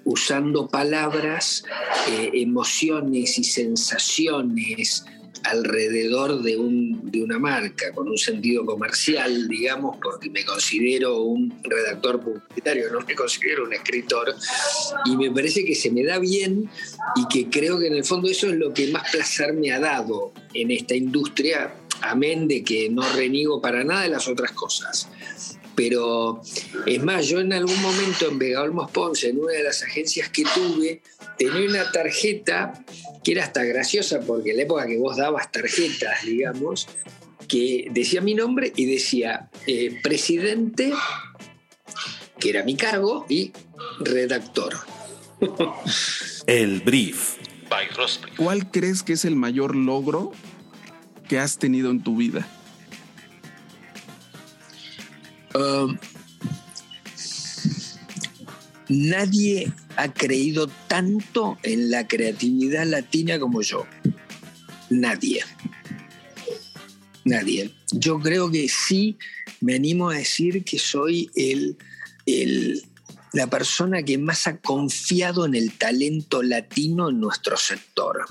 usando 0.04 0.68
palabras, 0.68 1.64
eh, 2.08 2.30
emociones 2.34 3.38
y 3.38 3.44
sensaciones 3.44 5.04
alrededor 5.50 6.42
de, 6.42 6.56
un, 6.56 7.10
de 7.10 7.22
una 7.22 7.38
marca, 7.38 7.92
con 7.92 8.08
un 8.08 8.18
sentido 8.18 8.64
comercial, 8.64 9.48
digamos, 9.48 9.96
porque 10.02 10.30
me 10.30 10.44
considero 10.44 11.22
un 11.22 11.54
redactor 11.62 12.20
publicitario, 12.20 12.90
no 12.92 13.00
me 13.00 13.14
considero 13.14 13.64
un 13.64 13.72
escritor, 13.72 14.34
y 15.04 15.16
me 15.16 15.30
parece 15.30 15.64
que 15.64 15.74
se 15.74 15.90
me 15.90 16.04
da 16.04 16.18
bien 16.18 16.68
y 17.16 17.28
que 17.28 17.48
creo 17.48 17.78
que 17.78 17.86
en 17.86 17.94
el 17.94 18.04
fondo 18.04 18.28
eso 18.28 18.48
es 18.48 18.54
lo 18.54 18.72
que 18.72 18.88
más 18.88 19.10
placer 19.10 19.52
me 19.52 19.72
ha 19.72 19.80
dado 19.80 20.32
en 20.52 20.70
esta 20.70 20.94
industria, 20.94 21.74
amén 22.02 22.48
de 22.48 22.62
que 22.62 22.88
no 22.90 23.02
reniego 23.14 23.60
para 23.60 23.84
nada 23.84 24.02
de 24.02 24.08
las 24.08 24.28
otras 24.28 24.52
cosas. 24.52 25.08
Pero 25.76 26.40
es 26.86 27.02
más, 27.02 27.28
yo 27.28 27.40
en 27.40 27.52
algún 27.52 27.80
momento 27.80 28.28
en 28.28 28.38
Vega 28.38 28.62
Olmos 28.62 28.90
Ponce, 28.90 29.28
en 29.28 29.38
una 29.38 29.52
de 29.52 29.62
las 29.62 29.82
agencias 29.82 30.30
que 30.30 30.42
tuve, 30.42 31.02
tenía 31.38 31.68
una 31.68 31.92
tarjeta 31.92 32.84
que 33.22 33.32
era 33.32 33.44
hasta 33.44 33.62
graciosa, 33.62 34.20
porque 34.20 34.50
en 34.50 34.56
la 34.56 34.62
época 34.62 34.86
que 34.86 34.96
vos 34.96 35.16
dabas 35.16 35.52
tarjetas, 35.52 36.24
digamos, 36.24 36.88
que 37.46 37.88
decía 37.90 38.20
mi 38.20 38.34
nombre 38.34 38.72
y 38.74 38.86
decía 38.86 39.50
eh, 39.66 40.00
presidente, 40.02 40.92
que 42.38 42.50
era 42.50 42.64
mi 42.64 42.74
cargo, 42.76 43.26
y 43.28 43.52
redactor. 44.00 44.74
El 46.46 46.80
brief. 46.80 47.36
¿Cuál 48.36 48.70
crees 48.70 49.02
que 49.02 49.14
es 49.14 49.24
el 49.24 49.36
mayor 49.36 49.74
logro 49.74 50.32
que 51.28 51.38
has 51.38 51.58
tenido 51.58 51.90
en 51.90 52.02
tu 52.02 52.16
vida? 52.16 52.46
Nadie 58.88 59.72
ha 59.96 60.12
creído 60.12 60.68
tanto 60.88 61.58
en 61.62 61.90
la 61.90 62.06
creatividad 62.06 62.86
latina 62.86 63.38
como 63.38 63.62
yo. 63.62 63.86
Nadie. 64.90 65.42
Nadie. 67.24 67.72
Yo 67.92 68.20
creo 68.20 68.50
que 68.50 68.68
sí 68.68 69.16
me 69.60 69.74
animo 69.74 70.10
a 70.10 70.18
decir 70.18 70.62
que 70.64 70.78
soy 70.78 71.30
el, 71.34 71.76
la 73.36 73.48
persona 73.48 74.02
que 74.02 74.16
más 74.16 74.46
ha 74.46 74.56
confiado 74.60 75.44
en 75.44 75.54
el 75.54 75.76
talento 75.76 76.42
latino 76.42 77.10
en 77.10 77.20
nuestro 77.20 77.58
sector 77.58 78.24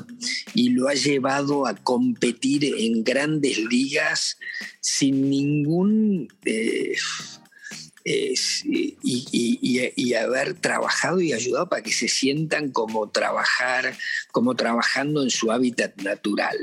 y 0.56 0.70
lo 0.70 0.88
ha 0.88 0.96
llevado 0.96 1.68
a 1.68 1.76
competir 1.76 2.66
en 2.66 3.04
grandes 3.04 3.60
ligas 3.60 4.38
sin 4.82 5.30
ningún... 5.30 6.28
Eh, 6.44 6.96
y, 9.04 10.14
haber 10.14 10.54
trabajado 10.54 11.22
y 11.22 11.34
ayudado 11.34 11.68
para 11.70 11.82
que 11.82 11.92
se 11.92 12.08
sientan 12.08 12.70
como 12.70 13.10
trabajar, 13.10 13.98
como 14.32 14.56
trabajando 14.56 15.24
en 15.24 15.30
su 15.30 15.52
hábitat 15.52 16.02
natural. 16.02 16.58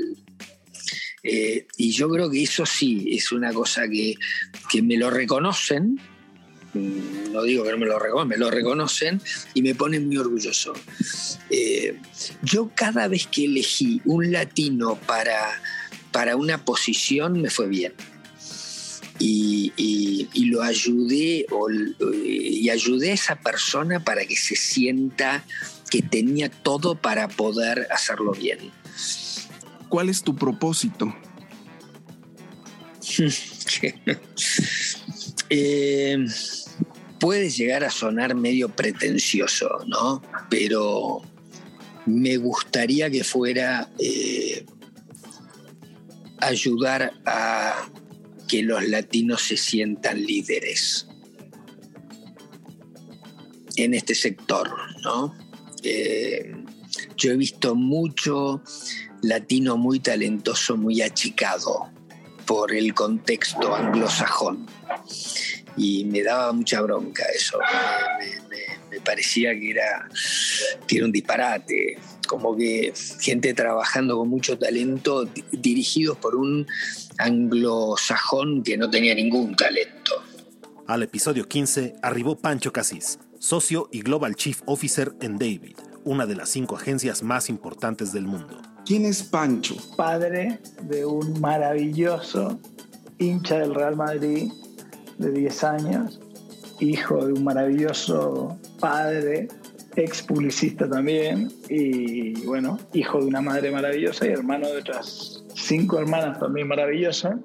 Eh, 1.21 1.67
y 1.77 1.91
yo 1.91 2.09
creo 2.09 2.29
que 2.29 2.43
eso 2.43 2.65
sí 2.65 3.07
es 3.11 3.31
una 3.31 3.53
cosa 3.53 3.83
que, 3.87 4.15
me 4.81 4.97
lo 4.97 5.09
reconocen, 5.09 5.99
no 6.73 7.43
digo 7.43 7.63
que 7.63 7.71
no 7.71 7.77
me 7.77 7.85
lo 7.85 7.99
reconocen, 7.99 8.29
me 8.29 8.37
lo 8.37 8.51
reconocen 8.51 9.21
y 9.53 9.61
me 9.61 9.75
ponen 9.75 10.07
muy 10.07 10.17
orgulloso. 10.17 10.73
Eh, 11.49 11.99
yo 12.41 12.71
cada 12.73 13.07
vez 13.07 13.27
que 13.27 13.45
elegí 13.45 14.01
un 14.05 14.31
latino 14.31 14.99
para, 15.05 15.61
para 16.11 16.35
una 16.35 16.63
posición 16.65 17.41
me 17.41 17.49
fue 17.49 17.67
bien 17.67 17.93
y, 19.23 20.49
lo 20.51 20.61
ayudé 20.61 21.45
y 22.25 22.69
ayudé 22.69 23.11
a 23.11 23.13
esa 23.13 23.35
persona 23.35 24.03
para 24.03 24.25
que 24.25 24.35
se 24.35 24.55
sienta 24.55 25.43
que 25.89 26.01
tenía 26.01 26.49
todo 26.49 26.95
para 26.95 27.27
poder 27.27 27.87
hacerlo 27.91 28.31
bien. 28.31 28.71
¿Cuál 29.89 30.09
es 30.09 30.23
tu 30.23 30.35
propósito? 30.35 31.15
eh, 35.49 36.25
puede 37.23 37.49
llegar 37.49 37.85
a 37.85 37.89
sonar 37.89 38.35
medio 38.35 38.67
pretencioso, 38.67 39.69
¿no? 39.87 40.21
Pero 40.49 41.21
me 42.05 42.35
gustaría 42.35 43.09
que 43.09 43.23
fuera 43.23 43.89
eh, 43.97 44.65
ayudar 46.39 47.13
a 47.25 47.87
que 48.49 48.61
los 48.61 48.85
latinos 48.89 49.41
se 49.41 49.55
sientan 49.55 50.21
líderes 50.21 51.07
en 53.77 53.93
este 53.93 54.15
sector, 54.15 54.69
¿no? 55.05 55.33
Eh, 55.81 56.53
yo 57.15 57.31
he 57.31 57.37
visto 57.37 57.73
mucho 57.73 58.61
latino 59.21 59.77
muy 59.77 60.01
talentoso, 60.01 60.75
muy 60.75 61.01
achicado 61.01 61.89
por 62.45 62.75
el 62.75 62.93
contexto 62.93 63.73
anglosajón. 63.73 64.67
Y 65.77 66.05
me 66.05 66.23
daba 66.23 66.51
mucha 66.53 66.81
bronca 66.81 67.23
eso. 67.35 67.59
Me, 68.89 68.99
parecía 69.01 69.57
que 69.59 69.71
era, 69.71 70.07
que 70.87 70.97
era 70.97 71.05
un 71.05 71.11
disparate. 71.11 71.97
Como 72.27 72.55
que 72.55 72.93
gente 73.19 73.53
trabajando 73.53 74.17
con 74.17 74.29
mucho 74.29 74.57
talento, 74.57 75.27
dirigidos 75.51 76.17
por 76.17 76.35
un 76.35 76.65
anglosajón 77.17 78.63
que 78.63 78.77
no 78.77 78.89
tenía 78.89 79.15
ningún 79.15 79.55
talento. 79.55 80.23
Al 80.87 81.03
episodio 81.03 81.47
15 81.47 81.95
arribó 82.01 82.37
Pancho 82.37 82.73
Casís, 82.73 83.19
socio 83.39 83.89
y 83.91 84.01
Global 84.01 84.35
Chief 84.35 84.61
Officer 84.65 85.13
en 85.21 85.37
David, 85.37 85.77
una 86.03 86.25
de 86.25 86.35
las 86.35 86.49
cinco 86.49 86.75
agencias 86.75 87.23
más 87.23 87.49
importantes 87.49 88.11
del 88.11 88.25
mundo. 88.25 88.61
¿Quién 88.85 89.05
es 89.05 89.23
Pancho? 89.23 89.75
Padre 89.95 90.59
de 90.81 91.05
un 91.05 91.39
maravilloso 91.39 92.59
hincha 93.17 93.59
del 93.59 93.73
Real 93.73 93.95
Madrid 93.95 94.51
de 95.23 95.31
10 95.31 95.63
años, 95.63 96.19
hijo 96.79 97.25
de 97.25 97.33
un 97.33 97.43
maravilloso 97.43 98.57
padre, 98.79 99.47
ex 99.95 100.21
publicista 100.21 100.89
también, 100.89 101.51
y 101.69 102.45
bueno, 102.45 102.79
hijo 102.93 103.19
de 103.19 103.25
una 103.25 103.41
madre 103.41 103.71
maravillosa 103.71 104.27
y 104.27 104.29
hermano 104.29 104.67
de 104.67 104.77
otras 104.77 105.43
cinco 105.55 105.99
hermanas 105.99 106.39
también 106.39 106.67
maravillosas. 106.67 107.35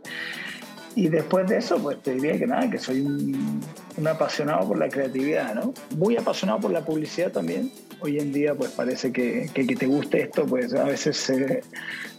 Y 0.95 1.09
después 1.09 1.47
de 1.47 1.59
eso, 1.59 1.79
pues 1.79 2.03
te 2.03 2.15
diría 2.15 2.39
que 2.39 2.47
nada, 2.47 2.69
que 2.69 2.79
soy 2.79 3.03
un, 3.03 3.63
apasionado 4.07 4.67
por 4.67 4.79
la 4.79 4.89
creatividad, 4.89 5.55
¿no? 5.55 5.73
Muy 5.97 6.17
apasionado 6.17 6.61
por 6.61 6.73
la 6.73 6.85
publicidad 6.85 7.31
también. 7.31 7.71
Hoy 8.01 8.19
en 8.19 8.33
día, 8.33 8.55
pues 8.55 8.71
parece 8.73 9.13
que, 9.13 9.51
que, 9.53 9.65
te 9.65 9.87
guste 9.87 10.23
esto, 10.23 10.47
pues 10.47 10.73
a 10.75 10.85
veces 10.85 11.33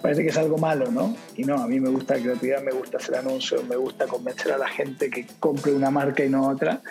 parece 0.01 0.24
que 0.24 0.29
es 0.29 0.38
algo 0.38 0.57
malo, 0.57 0.91
¿no? 0.91 1.15
Y 1.36 1.43
no, 1.43 1.55
a 1.55 1.67
mí 1.67 1.79
me 1.79 1.89
gusta 1.89 2.15
la 2.15 2.24
creatividad, 2.24 2.62
me 2.62 2.71
gusta 2.71 2.98
hacer 2.98 3.15
anuncios, 3.15 3.67
me 3.67 3.75
gusta 3.75 4.05
convencer 4.07 4.51
a 4.51 4.57
la 4.57 4.67
gente 4.67 5.09
que 5.09 5.25
compre 5.39 5.71
una 5.74 5.89
marca 5.89 6.24
y 6.24 6.29
no 6.29 6.48
otra. 6.48 6.81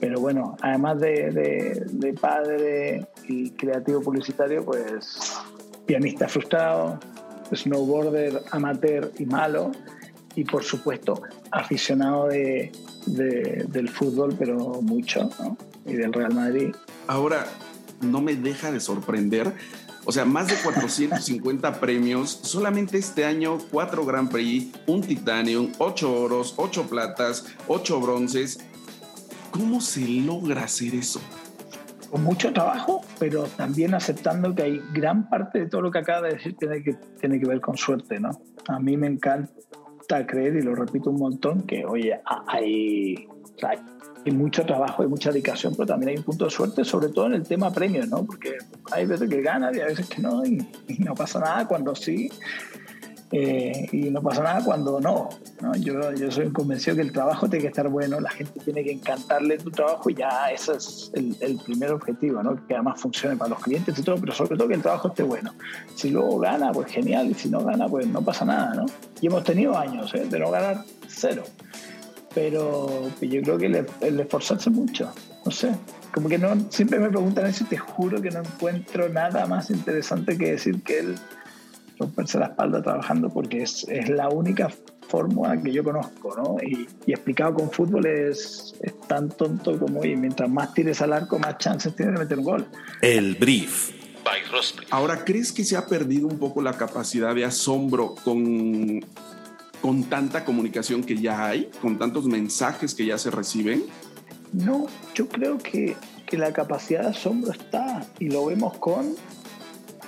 Pero 0.00 0.20
bueno, 0.20 0.56
además 0.60 1.00
de, 1.00 1.30
de, 1.30 1.82
de 1.86 2.12
padre 2.14 3.06
y 3.28 3.50
creativo 3.50 4.00
publicitario, 4.00 4.64
pues 4.64 5.34
pianista 5.86 6.28
frustrado, 6.28 6.98
snowboarder 7.52 8.42
amateur 8.50 9.12
y 9.18 9.26
malo 9.26 9.72
y 10.34 10.44
por 10.44 10.64
supuesto 10.64 11.22
aficionado 11.50 12.28
de, 12.28 12.72
del 13.06 13.88
fútbol, 13.88 14.34
pero 14.38 14.56
mucho, 14.82 15.30
y 15.86 15.94
del 15.94 16.12
Real 16.12 16.34
Madrid. 16.34 16.74
Ahora, 17.06 17.46
no 18.00 18.20
me 18.20 18.34
deja 18.36 18.70
de 18.70 18.80
sorprender. 18.80 19.54
O 20.04 20.12
sea, 20.12 20.24
más 20.24 20.48
de 20.48 20.56
450 20.56 21.72
premios, 21.80 22.30
solamente 22.42 22.98
este 22.98 23.24
año 23.24 23.58
cuatro 23.70 24.04
Grand 24.04 24.30
Prix, 24.30 24.68
un 24.86 25.00
Titanium, 25.00 25.72
ocho 25.78 26.12
oros, 26.12 26.54
ocho 26.56 26.84
platas, 26.84 27.46
ocho 27.68 28.00
bronces. 28.00 28.58
¿Cómo 29.50 29.80
se 29.80 30.06
logra 30.06 30.64
hacer 30.64 30.94
eso? 30.94 31.20
con 32.14 32.22
mucho 32.22 32.52
trabajo, 32.52 33.00
pero 33.18 33.42
también 33.42 33.92
aceptando 33.92 34.54
que 34.54 34.62
hay 34.62 34.80
gran 34.92 35.28
parte 35.28 35.58
de 35.58 35.66
todo 35.66 35.80
lo 35.80 35.90
que 35.90 35.98
acaba 35.98 36.28
de 36.28 36.34
decir 36.34 36.54
tiene 36.56 36.80
que, 36.80 36.92
tiene 37.18 37.40
que 37.40 37.46
ver 37.48 37.60
con 37.60 37.76
suerte, 37.76 38.20
¿no? 38.20 38.30
A 38.68 38.78
mí 38.78 38.96
me 38.96 39.08
encanta 39.08 40.24
creer, 40.24 40.54
y 40.54 40.62
lo 40.62 40.76
repito 40.76 41.10
un 41.10 41.18
montón, 41.18 41.62
que, 41.62 41.84
oye, 41.84 42.20
hay 42.46 43.26
hay 43.62 43.78
mucho 44.32 44.64
trabajo, 44.64 45.02
hay 45.02 45.08
mucha 45.08 45.30
dedicación, 45.30 45.74
pero 45.74 45.86
también 45.86 46.10
hay 46.10 46.16
un 46.16 46.22
punto 46.22 46.46
de 46.46 46.50
suerte, 46.50 46.84
sobre 46.84 47.08
todo 47.08 47.26
en 47.26 47.34
el 47.34 47.42
tema 47.42 47.70
premios, 47.70 48.08
¿no? 48.08 48.24
Porque 48.24 48.56
hay 48.92 49.06
veces 49.06 49.28
que 49.28 49.42
gana 49.42 49.70
y 49.74 49.80
hay 49.80 49.88
veces 49.88 50.08
que 50.08 50.22
no, 50.22 50.44
y, 50.44 50.58
no 50.98 51.14
pasa 51.14 51.40
nada 51.40 51.68
cuando 51.68 51.94
sí, 51.94 52.30
eh, 53.30 53.88
y 53.92 54.10
no 54.10 54.22
pasa 54.22 54.42
nada 54.42 54.64
cuando 54.64 55.00
no. 55.00 55.28
¿no? 55.60 55.74
Yo, 55.76 56.14
yo 56.14 56.30
soy 56.30 56.50
convencido 56.50 56.96
que 56.96 57.02
el 57.02 57.12
trabajo 57.12 57.48
tiene 57.48 57.62
que 57.62 57.68
estar 57.68 57.88
bueno, 57.88 58.20
la 58.20 58.30
gente 58.30 58.60
tiene 58.60 58.82
que 58.82 58.92
encantarle 58.92 59.58
tu 59.58 59.70
trabajo 59.70 60.08
y 60.08 60.14
ya 60.14 60.50
ese 60.50 60.76
es 60.76 61.10
el, 61.14 61.36
el, 61.40 61.58
primer 61.58 61.92
objetivo, 61.92 62.42
¿no? 62.42 62.66
Que 62.66 62.74
además 62.74 63.00
funcione 63.00 63.36
para 63.36 63.50
los 63.50 63.58
clientes 63.60 63.98
y 63.98 64.02
todo, 64.02 64.16
pero 64.16 64.32
sobre 64.32 64.56
todo 64.56 64.68
que 64.68 64.74
el 64.74 64.82
trabajo 64.82 65.08
esté 65.08 65.22
bueno. 65.22 65.52
Si 65.96 66.10
luego 66.10 66.38
gana, 66.38 66.72
pues 66.72 66.90
genial, 66.90 67.30
y 67.30 67.34
si 67.34 67.50
no 67.50 67.62
gana, 67.64 67.88
pues 67.88 68.06
no 68.06 68.22
pasa 68.22 68.44
nada, 68.44 68.74
¿no? 68.74 68.86
Y 69.20 69.26
hemos 69.26 69.44
tenido 69.44 69.76
años 69.76 70.14
¿eh? 70.14 70.26
de 70.30 70.38
no 70.38 70.50
ganar 70.50 70.84
cero 71.08 71.42
pero 72.34 73.10
yo 73.20 73.42
creo 73.42 73.58
que 73.58 73.86
el, 74.00 74.20
esforzarse 74.20 74.70
mucho, 74.70 75.12
no 75.44 75.50
sé, 75.50 75.72
como 76.12 76.28
que 76.28 76.38
no, 76.38 76.54
siempre 76.70 76.98
me 76.98 77.08
preguntan 77.08 77.46
eso 77.46 77.64
y 77.64 77.68
te 77.68 77.78
juro 77.78 78.20
que 78.20 78.30
no 78.30 78.40
encuentro 78.40 79.08
nada 79.08 79.46
más 79.46 79.70
interesante 79.70 80.36
que 80.36 80.52
decir 80.52 80.82
que 80.82 80.98
él 80.98 81.14
romperse 81.98 82.38
la 82.38 82.46
espalda 82.46 82.82
trabajando 82.82 83.30
porque 83.30 83.62
es, 83.62 83.86
es 83.88 84.08
la 84.08 84.28
única 84.28 84.68
fórmula 85.08 85.60
que 85.62 85.70
yo 85.70 85.84
conozco, 85.84 86.34
¿no? 86.36 86.56
Y, 86.62 86.88
y 87.06 87.12
explicado 87.12 87.54
con 87.54 87.70
fútbol 87.70 88.06
es, 88.06 88.74
es, 88.80 89.00
tan 89.06 89.28
tonto 89.28 89.78
como, 89.78 90.04
y 90.04 90.16
mientras 90.16 90.50
más 90.50 90.74
tires 90.74 91.00
al 91.02 91.12
arco, 91.12 91.38
más 91.38 91.58
chances 91.58 91.94
tienes 91.94 92.14
de 92.14 92.20
meter 92.20 92.38
un 92.38 92.44
gol. 92.44 92.66
El 93.00 93.36
brief. 93.36 93.92
Ahora, 94.90 95.24
¿crees 95.24 95.52
que 95.52 95.64
se 95.64 95.76
ha 95.76 95.86
perdido 95.86 96.26
un 96.26 96.38
poco 96.38 96.62
la 96.62 96.72
capacidad 96.72 97.34
de 97.34 97.44
asombro 97.44 98.14
con 98.24 99.04
con 99.84 100.04
tanta 100.04 100.46
comunicación 100.46 101.04
que 101.04 101.14
ya 101.14 101.44
hay, 101.44 101.70
con 101.82 101.98
tantos 101.98 102.24
mensajes 102.24 102.94
que 102.94 103.04
ya 103.04 103.18
se 103.18 103.30
reciben? 103.30 103.84
No, 104.54 104.86
yo 105.14 105.28
creo 105.28 105.58
que, 105.58 105.94
que 106.24 106.38
la 106.38 106.54
capacidad 106.54 107.02
de 107.02 107.08
asombro 107.08 107.52
está 107.52 108.06
y 108.18 108.30
lo 108.30 108.46
vemos 108.46 108.78
con, 108.78 109.14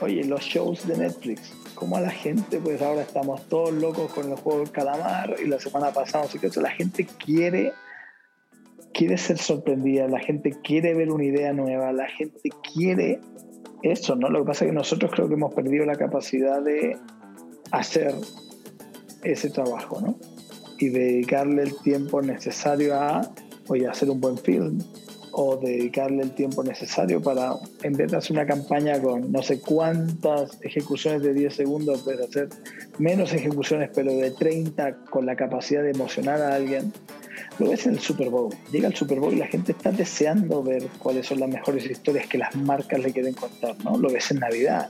oye, 0.01 0.25
los 0.25 0.41
shows 0.41 0.89
de 0.89 0.97
Netflix. 0.97 1.53
Como 1.75 1.99
a 1.99 2.01
la 2.01 2.09
gente, 2.09 2.59
pues 2.59 2.81
ahora 2.81 3.03
estamos 3.03 3.47
todos 3.51 3.71
locos 3.75 4.11
con 4.15 4.31
el 4.31 4.37
juego 4.37 4.61
del 4.61 4.71
calamar 4.71 5.37
y 5.45 5.47
la 5.47 5.61
semana 5.61 5.93
pasada, 5.93 6.25
así 6.25 6.39
que 6.39 6.49
la 6.59 6.71
gente 6.71 7.07
quiere 7.23 7.75
quiere 8.95 9.19
ser 9.19 9.37
sorprendida, 9.37 10.09
la 10.09 10.21
gente 10.21 10.57
quiere 10.65 10.95
ver 10.95 11.13
una 11.13 11.25
idea 11.25 11.53
nueva, 11.53 11.93
la 11.93 12.09
gente 12.09 12.49
quiere 12.73 13.21
eso, 13.83 14.17
¿no? 14.17 14.31
Lo 14.31 14.39
que 14.39 14.47
pasa 14.47 14.65
es 14.65 14.71
que 14.71 14.75
nosotros 14.75 15.11
creo 15.13 15.29
que 15.29 15.35
hemos 15.35 15.53
perdido 15.53 15.85
la 15.85 15.97
capacidad 15.97 16.63
de 16.63 16.97
hacer 17.73 18.15
ese 19.33 19.51
trabajo, 19.51 20.01
¿no? 20.01 20.17
Y 20.79 20.89
dedicarle 20.89 21.63
el 21.63 21.77
tiempo 21.79 22.23
necesario 22.23 22.95
a, 22.95 23.31
oye, 23.69 23.87
hacer 23.87 24.11
un 24.11 24.21
buen 24.21 24.39
film, 24.39 24.79
o 25.39 25.55
dedicarle 25.55 26.23
el 26.23 26.31
tiempo 26.31 26.65
necesario 26.65 27.21
para, 27.21 27.57
en 27.83 27.93
vez 27.93 28.11
de 28.11 28.17
hacer 28.17 28.33
una 28.33 28.47
campaña 28.47 28.99
con 29.03 29.31
no 29.31 29.43
sé 29.43 29.61
cuántas 29.61 30.59
ejecuciones 30.63 31.23
de 31.23 31.35
10 31.35 31.55
segundos, 31.55 32.01
puedes 32.01 32.27
hacer 32.27 32.49
menos 32.99 33.35
ejecuciones, 33.35 33.91
pero 33.95 34.15
de 34.15 34.31
30 34.31 34.97
con 35.11 35.27
la 35.27 35.37
capacidad 35.37 35.83
de 35.83 35.91
emocionar 35.91 36.41
a 36.41 36.55
alguien. 36.55 36.91
Lo 37.59 37.69
ves 37.69 37.85
en 37.87 37.93
el 37.93 38.01
Super 38.01 38.31
Bowl. 38.31 38.55
Llega 38.73 38.89
el 38.89 38.95
Super 38.95 39.21
Bowl 39.21 39.35
y 39.35 39.37
la 39.37 39.47
gente 39.47 39.73
está 39.73 39.93
deseando 39.93 40.63
ver 40.63 40.87
cuáles 40.99 41.27
son 41.27 41.41
las 41.41 41.51
mejores 41.51 41.85
historias 41.85 42.27
que 42.29 42.39
las 42.39 42.57
marcas 42.57 43.01
le 43.01 43.13
quieren 43.13 43.35
contar, 43.35 43.77
¿no? 43.85 43.99
Lo 43.99 44.09
ves 44.09 44.31
en 44.31 44.39
Navidad 44.39 44.89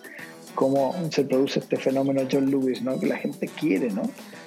cómo 0.56 0.92
se 1.12 1.22
produce 1.22 1.60
este 1.60 1.76
fenómeno 1.76 2.22
John 2.30 2.50
Lewis, 2.50 2.82
¿no? 2.82 2.98
Que 2.98 3.06
la 3.06 3.16
gente 3.16 3.46
quiere, 3.46 3.90
¿no? 3.90 4.02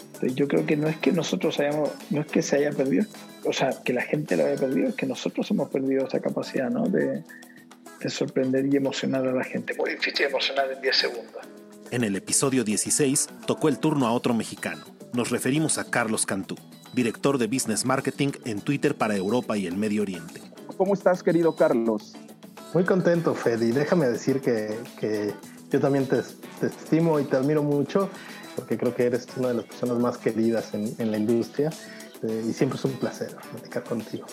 Entonces 0.06 0.36
yo 0.36 0.50
creo 0.50 0.66
que 0.66 0.76
no 0.76 0.90
es 0.90 0.98
que 0.98 1.14
nosotros 1.14 1.58
hayamos, 1.62 1.92
no 2.10 2.20
es 2.20 2.28
que 2.28 2.42
se 2.42 2.58
haya 2.58 2.72
perdido, 2.72 3.06
o 3.46 3.54
sea, 3.54 3.70
que 3.86 3.94
la 3.94 4.02
gente 4.02 4.36
lo 4.36 4.46
haya 4.46 4.58
perdido, 4.58 4.90
es 4.90 4.96
que 4.96 5.06
nosotros 5.06 5.50
hemos 5.52 5.70
perdido 5.70 6.06
esa 6.06 6.20
capacidad, 6.20 6.70
¿no? 6.70 6.84
De, 6.90 7.24
de 8.02 8.10
sorprender 8.10 8.66
y 8.66 8.76
emocionar 8.76 9.26
a 9.26 9.32
la 9.32 9.46
gente. 9.46 9.74
Muy 9.76 9.92
difícil 9.92 10.26
emocionar 10.26 10.70
en 10.70 10.82
10 10.82 10.98
segundos. 10.98 11.36
En 11.92 12.04
el 12.04 12.18
episodio 12.18 12.66
16 12.66 13.30
tocó 13.46 13.70
el 13.70 13.80
turno 13.80 14.08
a 14.08 14.12
otro 14.12 14.34
mexicano. 14.34 14.84
Nos 15.14 15.30
referimos 15.30 15.78
a 15.78 15.86
Carlos 15.86 16.26
Cantú, 16.26 16.56
director 16.94 17.38
de 17.38 17.48
Business 17.48 17.86
Marketing 17.86 18.32
en 18.46 18.60
Twitter 18.60 18.96
para 18.96 19.16
Europa 19.16 19.58
y 19.58 19.68
el 19.68 19.78
Medio 19.78 20.02
Oriente. 20.02 20.42
¿Cómo 20.76 20.94
estás, 20.94 21.24
querido 21.24 21.56
Carlos? 21.56 22.16
Muy 22.74 22.84
contento, 22.84 23.34
Fede, 23.34 23.68
y 23.68 23.72
déjame 23.72 24.08
decir 24.08 24.42
que, 24.42 24.78
que 25.00 25.34
yo 25.70 25.80
también 25.80 26.08
te, 26.08 26.22
te, 26.60 26.68
estimo 26.68 27.20
y 27.20 27.24
te 27.24 27.38
admiro 27.38 27.64
mucho 27.64 28.10
porque 28.56 28.78
creo 28.78 28.94
que 28.94 29.06
eres 29.06 29.28
una 29.38 29.50
de 29.50 29.54
las 29.56 29.66
personas 29.66 29.98
más 30.00 30.18
queridas 30.18 30.74
en, 30.74 30.94
en 30.98 31.12
la 31.12 31.18
industria 31.18 31.70
eh, 32.24 32.46
y 32.50 32.54
siempre 32.54 32.78
es 32.78 32.86
un 32.86 32.94
placer 32.94 33.36
platicar 33.52 33.84
contigo. 33.84 34.26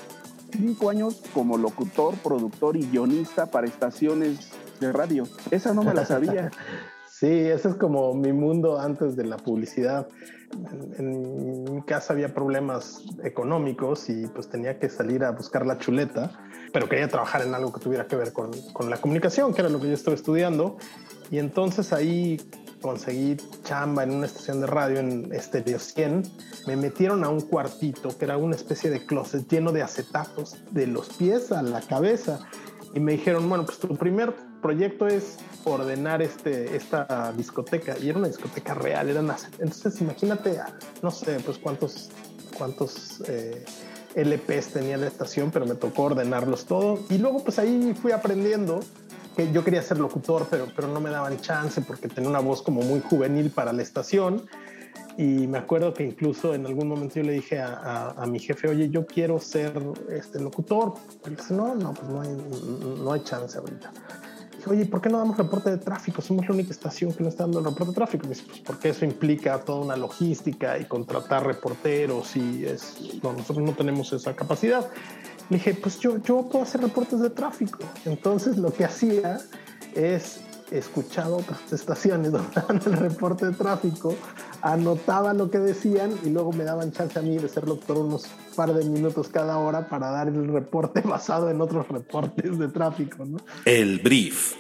Cinco 0.52 0.90
años 0.90 1.22
como 1.34 1.58
locutor, 1.58 2.14
productor 2.16 2.76
y 2.76 2.87
guionista 2.87 3.46
para 3.46 3.66
estaciones 3.66 4.50
de 4.80 4.92
radio. 4.92 5.24
Esa 5.50 5.74
no 5.74 5.82
me 5.82 5.94
la 5.94 6.04
sabía. 6.06 6.50
sí, 7.11 7.26
ese 7.26 7.68
es 7.68 7.74
como 7.74 8.14
mi 8.14 8.32
mundo 8.32 8.80
antes 8.80 9.16
de 9.16 9.24
la 9.24 9.37
publicidad. 9.37 10.08
En, 10.52 10.94
en, 10.98 11.74
mi 11.74 11.82
casa 11.82 12.12
había 12.12 12.32
problemas 12.32 13.04
económicos 13.24 14.08
y 14.08 14.26
pues 14.28 14.48
tenía 14.48 14.78
que 14.78 14.88
salir 14.88 15.24
a 15.24 15.32
buscar 15.32 15.66
la 15.66 15.78
chuleta, 15.78 16.32
pero 16.72 16.88
quería 16.88 17.08
trabajar 17.08 17.42
en 17.42 17.54
algo 17.54 17.72
que 17.72 17.80
tuviera 17.80 18.06
que 18.06 18.16
ver 18.16 18.32
con, 18.32 18.50
con 18.72 18.88
la 18.88 18.96
comunicación, 18.96 19.52
que 19.52 19.61
era 19.61 19.68
lo 19.68 19.80
que 19.80 19.88
yo 19.88 19.94
estaba 19.94 20.14
estudiando. 20.14 20.78
Y 21.30 21.38
entonces 21.38 21.92
ahí 21.92 22.38
conseguí 22.80 23.36
chamba 23.64 24.04
en 24.04 24.12
una 24.12 24.26
estación 24.26 24.60
de 24.60 24.66
radio 24.66 25.00
en 25.00 25.32
Estéreo 25.32 25.78
100. 25.78 26.22
Me 26.66 26.76
metieron 26.76 27.24
a 27.24 27.28
un 27.28 27.40
cuartito 27.40 28.16
que 28.16 28.24
era 28.24 28.36
una 28.36 28.54
especie 28.54 28.90
de 28.90 29.04
closet 29.04 29.48
lleno 29.48 29.72
de 29.72 29.82
acetatos 29.82 30.56
de 30.70 30.86
los 30.86 31.08
pies 31.10 31.52
a 31.52 31.62
la 31.62 31.80
cabeza. 31.80 32.38
Y 32.94 33.00
me 33.00 33.12
dijeron, 33.12 33.48
bueno, 33.48 33.66
pues 33.66 33.78
tu 33.78 33.88
primer 33.96 34.34
proyecto 34.62 35.06
es 35.06 35.36
ordenar 35.64 36.22
este, 36.22 36.76
esta 36.76 37.32
discoteca. 37.36 37.96
Y 37.98 38.08
era 38.08 38.18
una 38.18 38.28
discoteca 38.28 38.74
real, 38.74 39.08
eran 39.08 39.30
Entonces 39.58 40.00
imagínate, 40.00 40.60
no 41.02 41.10
sé, 41.10 41.38
pues 41.44 41.58
cuántos, 41.58 42.10
cuántos 42.56 43.22
eh, 43.26 43.64
LPs 44.14 44.68
tenía 44.68 44.96
la 44.96 45.08
estación, 45.08 45.50
pero 45.50 45.66
me 45.66 45.74
tocó 45.74 46.04
ordenarlos 46.04 46.64
todos. 46.66 47.00
Y 47.10 47.18
luego 47.18 47.42
pues 47.44 47.58
ahí 47.58 47.94
fui 48.00 48.12
aprendiendo 48.12 48.80
yo 49.53 49.64
quería 49.64 49.83
ser 49.83 49.99
locutor, 49.99 50.46
pero, 50.51 50.66
pero 50.75 50.88
no 50.88 51.01
me 51.01 51.11
daban 51.11 51.38
chance 51.40 51.81
porque 51.83 52.09
tenía 52.09 52.31
una 52.31 52.40
voz 52.40 52.62
como 52.62 52.83
muy 52.83 53.01
juvenil 53.01 53.51
para 53.51 53.72
la 53.72 53.83
estación. 53.83 54.49
Y 55.18 55.46
me 55.46 55.59
acuerdo 55.59 55.94
que 55.94 56.05
incluso 56.05 56.55
en 56.55 56.66
algún 56.66 56.88
momento 56.88 57.14
yo 57.16 57.22
le 57.22 57.33
dije 57.33 57.59
a, 57.59 58.11
a, 58.11 58.27
mi 58.27 58.38
jefe, 58.38 58.68
oye, 58.68 58.90
yo 58.90 59.07
quiero 59.07 59.40
ser 59.40 59.72
este 60.11 60.40
locutor. 60.40 60.94
Y 61.27 61.31
dice, 61.31 61.55
no, 61.55 61.75
no, 61.75 61.94
pues 61.94 62.09
no 62.09 62.20
hay, 62.20 62.29
no 63.03 63.12
hay 63.12 63.20
chance 63.22 63.57
ahorita. 63.57 63.92
Oye, 64.68 64.85
¿por 64.85 65.00
qué 65.00 65.09
no 65.09 65.18
damos 65.18 65.37
reporte 65.37 65.70
de 65.70 65.79
tráfico? 65.79 66.20
Somos 66.20 66.48
la 66.48 66.55
única 66.55 66.70
estación 66.70 67.12
que 67.12 67.22
no 67.22 67.29
está 67.29 67.44
dando 67.44 67.61
el 67.61 67.66
reporte 67.66 67.90
de 67.90 67.94
tráfico. 67.94 68.24
Me 68.24 68.31
dice, 68.31 68.44
pues 68.48 68.61
porque 68.61 68.88
eso 68.88 69.05
implica 69.05 69.59
toda 69.61 69.85
una 69.85 69.96
logística 69.96 70.76
y 70.79 70.87
contratar 70.87 71.46
reporteros 71.46 72.35
y 72.37 72.64
es, 72.64 72.96
no, 73.22 73.33
nosotros 73.33 73.64
no 73.64 73.74
tenemos 73.74 74.12
esa 74.12 74.35
capacidad. 74.35 74.88
Le 75.50 75.59
dije, 75.59 75.74
pues 75.74 76.00
yo, 76.00 76.18
yo 76.18 76.48
puedo 76.50 76.64
hacer 76.64 76.81
reportes 76.81 77.20
de 77.20 77.31
tráfico. 77.31 77.79
Entonces 78.05 78.57
lo 78.57 78.72
que 78.72 78.85
hacía 78.85 79.38
es 79.94 80.40
escuchar 80.70 81.29
otras 81.29 81.72
estaciones 81.72 82.33
donde 82.33 82.48
daban 82.55 82.81
el 82.85 82.92
reporte 82.92 83.46
de 83.46 83.52
tráfico, 83.52 84.14
anotaba 84.62 85.33
lo 85.35 85.50
que 85.50 85.59
decían 85.59 86.12
y 86.24 86.31
luego 86.31 86.52
me 86.52 86.64
daban 86.64 86.92
chance 86.92 87.18
a 87.18 87.22
mí 87.22 87.38
de 87.38 87.48
ser 87.48 87.66
locutor 87.68 87.98
unos 87.98 88.26
par 88.55 88.72
de 88.72 88.85
minutos 88.85 89.29
cada 89.29 89.59
hora 89.59 89.88
para 89.88 90.11
dar 90.11 90.29
el 90.29 90.48
reporte 90.48 91.00
basado 91.05 91.50
en 91.50 91.61
otros 91.61 91.88
reportes 91.88 92.59
de 92.59 92.68
tráfico. 92.68 93.24
¿no? 93.24 93.38
El 93.64 93.98
brief. 94.00 94.55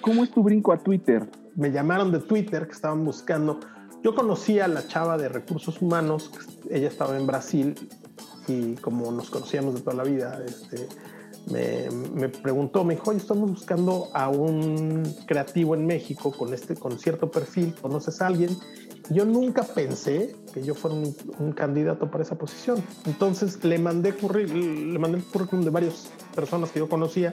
¿Cómo 0.00 0.24
es 0.24 0.30
tu 0.30 0.42
brinco 0.42 0.72
a 0.72 0.78
Twitter? 0.78 1.28
Me 1.54 1.70
llamaron 1.70 2.10
de 2.12 2.20
Twitter 2.20 2.66
que 2.66 2.72
estaban 2.72 3.04
buscando. 3.04 3.60
Yo 4.02 4.14
conocía 4.14 4.64
a 4.64 4.68
la 4.68 4.86
chava 4.86 5.18
de 5.18 5.28
recursos 5.28 5.80
humanos, 5.82 6.30
ella 6.70 6.88
estaba 6.88 7.16
en 7.16 7.26
Brasil 7.26 7.74
y 8.46 8.74
como 8.76 9.10
nos 9.10 9.30
conocíamos 9.30 9.74
de 9.74 9.80
toda 9.80 9.96
la 9.96 10.04
vida, 10.04 10.42
este, 10.46 10.88
me, 11.50 12.28
preguntó, 12.28 12.84
me 12.84 12.94
dijo, 12.94 13.12
estamos 13.12 13.50
buscando 13.50 14.08
a 14.12 14.28
un 14.28 15.02
creativo 15.26 15.74
en 15.74 15.86
México 15.86 16.32
con, 16.32 16.52
este, 16.52 16.74
con 16.74 16.98
cierto 16.98 17.30
perfil, 17.30 17.74
¿conoces 17.80 18.20
a 18.20 18.26
alguien? 18.26 18.56
Yo 19.10 19.24
nunca 19.24 19.62
pensé 19.62 20.36
que 20.52 20.62
yo 20.62 20.74
fuera 20.74 20.96
un, 20.96 21.52
candidato 21.52 22.10
para 22.10 22.24
esa 22.24 22.36
posición. 22.36 22.82
Entonces 23.06 23.64
le 23.64 23.78
mandé, 23.78 24.12
le 24.12 24.94
el 24.94 25.24
currículum 25.24 25.64
de 25.64 25.70
varias 25.70 26.08
personas 26.34 26.70
que 26.70 26.80
yo 26.80 26.88
conocía 26.88 27.32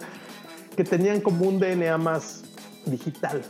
que 0.75 0.83
tenían 0.83 1.21
como 1.21 1.47
un 1.47 1.59
DNA 1.59 1.97
más 1.97 2.43
digital, 2.85 3.41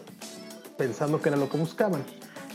pensando 0.78 1.22
que 1.22 1.30
era 1.30 1.38
lo 1.38 1.50
que 1.50 1.58
buscaban. 1.58 2.04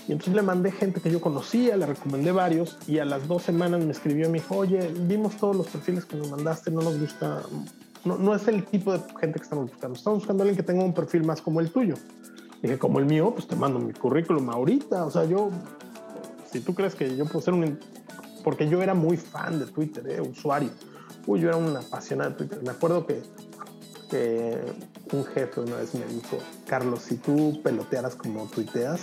Y 0.09 0.13
entonces 0.13 0.35
le 0.35 0.43
mandé 0.43 0.73
gente 0.73 1.01
que 1.01 1.11
yo 1.11 1.21
conocía, 1.21 1.77
le 1.77 1.87
recomendé 1.87 2.33
varios 2.33 2.79
y 2.89 2.99
a 2.99 3.05
las 3.05 3.29
dos 3.29 3.43
semanas 3.43 3.85
me 3.85 3.93
escribió 3.93 4.27
y 4.27 4.31
me 4.31 4.39
dijo, 4.39 4.57
oye, 4.57 4.93
vimos 5.03 5.37
todos 5.37 5.57
los 5.57 5.69
perfiles 5.69 6.05
que 6.05 6.17
nos 6.17 6.31
mandaste, 6.31 6.71
no 6.71 6.81
nos 6.81 6.99
gusta, 6.99 7.43
no, 8.05 8.19
no 8.19 8.35
es 8.35 8.47
el 8.49 8.65
tipo 8.65 8.93
de 8.93 9.01
gente 9.21 9.39
que 9.39 9.45
estamos 9.45 9.71
buscando, 9.71 9.97
estamos 9.97 10.19
buscando 10.21 10.43
a 10.43 10.45
alguien 10.45 10.57
que 10.57 10.63
tenga 10.63 10.85
un 10.85 10.95
perfil 10.95 11.25
más 11.25 11.41
como 11.43 11.61
el 11.61 11.71
tuyo. 11.71 11.95
Dije, 12.63 12.79
como 12.79 12.99
el 12.99 13.07
mío, 13.07 13.33
pues 13.33 13.47
te 13.47 13.57
mando 13.57 13.79
mi 13.79 13.93
currículum 13.93 14.51
ahorita, 14.51 15.07
o 15.07 15.11
sea, 15.11 15.25
yo, 15.25 15.51
si 16.51 16.61
tú 16.61 16.75
crees 16.75 16.95
que 16.95 17.17
yo 17.17 17.25
puedo 17.25 17.41
ser 17.41 17.55
un 17.55 17.79
porque 18.43 18.69
yo 18.69 18.83
era 18.83 18.95
muy 18.95 19.17
fan 19.17 19.59
de 19.59 19.67
Twitter, 19.67 20.09
¿eh? 20.09 20.21
usuario. 20.21 20.71
Uy, 21.27 21.41
yo 21.41 21.49
era 21.49 21.57
una 21.57 21.81
apasionada 21.81 22.31
de 22.31 22.37
Twitter. 22.37 22.63
Me 22.63 22.71
acuerdo 22.71 23.07
que, 23.07 23.23
un 25.13 25.25
jefe 25.25 25.61
una 25.61 25.77
vez 25.77 25.95
me 25.95 26.05
dijo, 26.07 26.39
Carlos, 26.67 27.03
si 27.03 27.17
tú 27.17 27.61
pelotearas 27.63 28.15
como 28.17 28.47
tuiteas, 28.47 29.03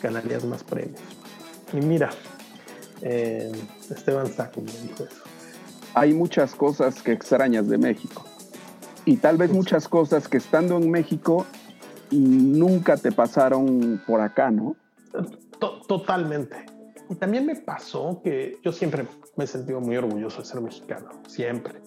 ganarías 0.00 0.44
más 0.44 0.62
premios. 0.62 1.00
Y 1.72 1.76
mira, 1.76 2.10
eh, 3.02 3.50
Esteban 3.90 4.32
Saco 4.32 4.60
me 4.60 4.70
dijo 4.70 5.04
eso. 5.04 5.22
Hay 5.94 6.12
muchas 6.12 6.54
cosas 6.54 7.02
que 7.02 7.12
extrañas 7.12 7.68
de 7.68 7.78
México. 7.78 8.24
Y 9.04 9.16
tal 9.16 9.36
vez 9.36 9.52
muchas 9.52 9.88
cosas 9.88 10.28
que 10.28 10.38
estando 10.38 10.76
en 10.78 10.90
México 10.90 11.46
nunca 12.10 12.96
te 12.96 13.12
pasaron 13.12 14.00
por 14.06 14.20
acá, 14.20 14.50
¿no? 14.50 14.76
Totalmente. 15.86 16.66
Y 17.10 17.16
también 17.16 17.44
me 17.44 17.56
pasó 17.56 18.20
que 18.22 18.58
yo 18.62 18.72
siempre 18.72 19.06
me 19.36 19.44
he 19.44 19.46
sentido 19.46 19.80
muy 19.80 19.96
orgulloso 19.96 20.40
de 20.40 20.46
ser 20.46 20.60
mexicano, 20.60 21.10
siempre. 21.26 21.80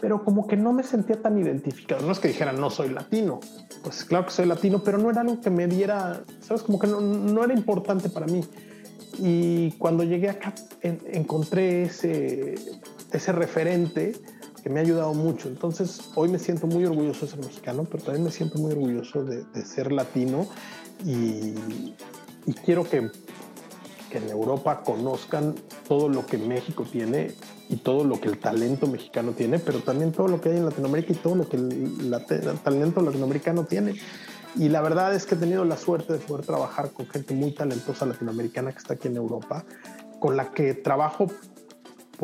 Pero 0.00 0.24
como 0.24 0.46
que 0.46 0.56
no 0.56 0.72
me 0.72 0.82
sentía 0.82 1.20
tan 1.20 1.38
identificado. 1.38 2.04
No 2.04 2.12
es 2.12 2.18
que 2.18 2.28
dijera 2.28 2.52
no 2.52 2.70
soy 2.70 2.88
latino. 2.88 3.40
Pues 3.82 4.04
claro 4.04 4.26
que 4.26 4.32
soy 4.32 4.46
latino, 4.46 4.82
pero 4.82 4.98
no 4.98 5.10
era 5.10 5.20
algo 5.20 5.40
que 5.40 5.50
me 5.50 5.66
diera, 5.66 6.24
¿sabes? 6.40 6.62
Como 6.62 6.78
que 6.78 6.86
no, 6.86 7.00
no 7.00 7.44
era 7.44 7.54
importante 7.54 8.08
para 8.08 8.26
mí. 8.26 8.42
Y 9.18 9.72
cuando 9.72 10.02
llegué 10.02 10.30
acá 10.30 10.54
encontré 10.82 11.84
ese, 11.84 12.54
ese 13.12 13.32
referente 13.32 14.14
que 14.64 14.70
me 14.70 14.80
ha 14.80 14.82
ayudado 14.82 15.12
mucho. 15.12 15.48
Entonces, 15.48 16.00
hoy 16.14 16.30
me 16.30 16.38
siento 16.38 16.66
muy 16.66 16.86
orgulloso 16.86 17.26
de 17.26 17.32
ser 17.32 17.40
mexicano, 17.40 17.84
pero 17.84 18.02
también 18.02 18.24
me 18.24 18.30
siento 18.30 18.58
muy 18.58 18.72
orgulloso 18.72 19.22
de, 19.22 19.44
ser 19.62 19.92
latino 19.92 20.46
y, 21.04 21.54
quiero 22.64 22.82
que, 22.84 23.10
que, 24.10 24.18
en 24.18 24.30
Europa 24.30 24.82
conozcan 24.82 25.54
todo 25.86 26.08
lo 26.08 26.24
que 26.24 26.38
México 26.38 26.86
tiene 26.90 27.34
y 27.68 27.76
todo 27.76 28.04
lo 28.04 28.18
que 28.18 28.28
el 28.28 28.38
talento 28.38 28.86
mexicano 28.86 29.32
tiene, 29.32 29.58
pero 29.58 29.80
también 29.80 30.12
todo 30.12 30.28
lo 30.28 30.40
que 30.40 30.48
hay 30.48 30.56
en 30.56 30.64
Latinoamérica 30.64 31.12
y 31.12 31.16
todo 31.16 31.34
lo 31.34 31.46
que 31.46 31.58
el 31.58 32.58
talento 32.62 33.02
latinoamericano 33.02 33.64
tiene. 33.64 33.96
Y 34.56 34.70
la 34.70 34.80
verdad 34.80 35.14
es 35.14 35.26
que 35.26 35.34
he 35.34 35.38
tenido 35.38 35.66
la 35.66 35.76
suerte 35.76 36.14
de 36.14 36.20
poder 36.20 36.46
trabajar 36.46 36.92
con 36.92 37.06
gente 37.06 37.34
muy 37.34 37.52
talentosa 37.52 38.06
latinoamericana 38.06 38.72
que 38.72 38.78
está 38.78 38.94
aquí 38.94 39.08
en 39.08 39.16
Europa, 39.16 39.66
con 40.20 40.38
la 40.38 40.52
que 40.52 40.72
trabajo 40.72 41.26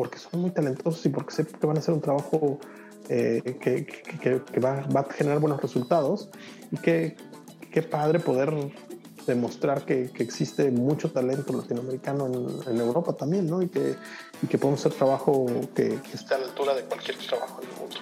porque 0.01 0.17
son 0.17 0.41
muy 0.41 0.49
talentosos 0.49 1.05
y 1.05 1.09
porque 1.09 1.31
sé 1.31 1.45
que 1.45 1.67
van 1.67 1.77
a 1.77 1.79
hacer 1.79 1.93
un 1.93 2.01
trabajo 2.01 2.59
eh, 3.07 3.59
que, 3.61 3.85
que, 3.85 4.41
que 4.41 4.59
va, 4.59 4.81
va, 4.87 5.01
a 5.01 5.13
generar 5.13 5.37
buenos 5.37 5.61
resultados. 5.61 6.27
Y 6.71 6.77
qué 6.77 7.15
padre 7.83 8.19
poder 8.19 8.51
demostrar 9.27 9.85
que, 9.85 10.09
existe 10.17 10.71
mucho 10.71 11.11
talento 11.11 11.53
latinoamericano 11.53 12.25
en, 12.25 12.73
en, 12.73 12.81
Europa 12.81 13.13
también, 13.13 13.45
¿no? 13.45 13.61
Y 13.61 13.67
que, 13.69 13.95
y 14.41 14.47
que 14.47 14.57
podemos 14.57 14.79
hacer 14.79 14.97
trabajo 14.97 15.45
que, 15.75 15.99
esté 16.11 16.33
a 16.33 16.39
la 16.39 16.45
altura 16.45 16.73
de 16.73 16.81
cualquier 16.85 17.19
trabajo 17.19 17.61
en 17.61 17.69
el 17.69 17.75
mundo. 17.75 17.97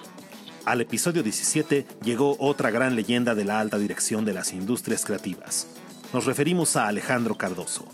Al 0.64 0.80
episodio 0.80 1.22
17 1.22 1.86
llegó 2.02 2.34
otra 2.38 2.70
gran 2.70 2.96
leyenda 2.96 3.34
de 3.34 3.44
la 3.44 3.60
alta 3.60 3.76
dirección 3.76 4.24
de 4.24 4.32
las 4.32 4.54
industrias 4.54 5.04
creativas. 5.04 5.66
Nos 6.14 6.24
referimos 6.24 6.76
a 6.76 6.88
Alejandro 6.88 7.36
Cardoso, 7.36 7.84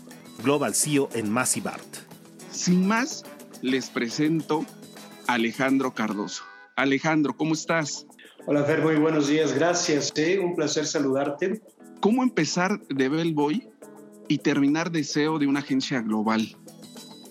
Global 0.45 0.75
CEO 0.75 1.09
en 1.13 1.29
Massivart. 1.29 2.07
Sin 2.53 2.87
más, 2.87 3.25
les 3.61 3.89
presento 3.89 4.65
a 5.27 5.33
Alejandro 5.33 5.93
Cardoso. 5.93 6.43
Alejandro, 6.75 7.35
¿cómo 7.35 7.53
estás? 7.53 8.05
Hola 8.45 8.63
Fer, 8.63 8.81
muy 8.81 8.95
buenos 8.95 9.27
días, 9.27 9.53
gracias. 9.53 10.13
¿eh? 10.15 10.39
Un 10.39 10.55
placer 10.55 10.85
saludarte. 10.85 11.61
¿Cómo 11.99 12.23
empezar 12.23 12.79
de 12.87 13.09
Bellboy 13.09 13.67
y 14.27 14.37
terminar 14.39 14.91
de 14.91 15.03
CEO 15.03 15.39
de 15.39 15.47
una 15.47 15.59
agencia 15.59 16.01
global? 16.01 16.55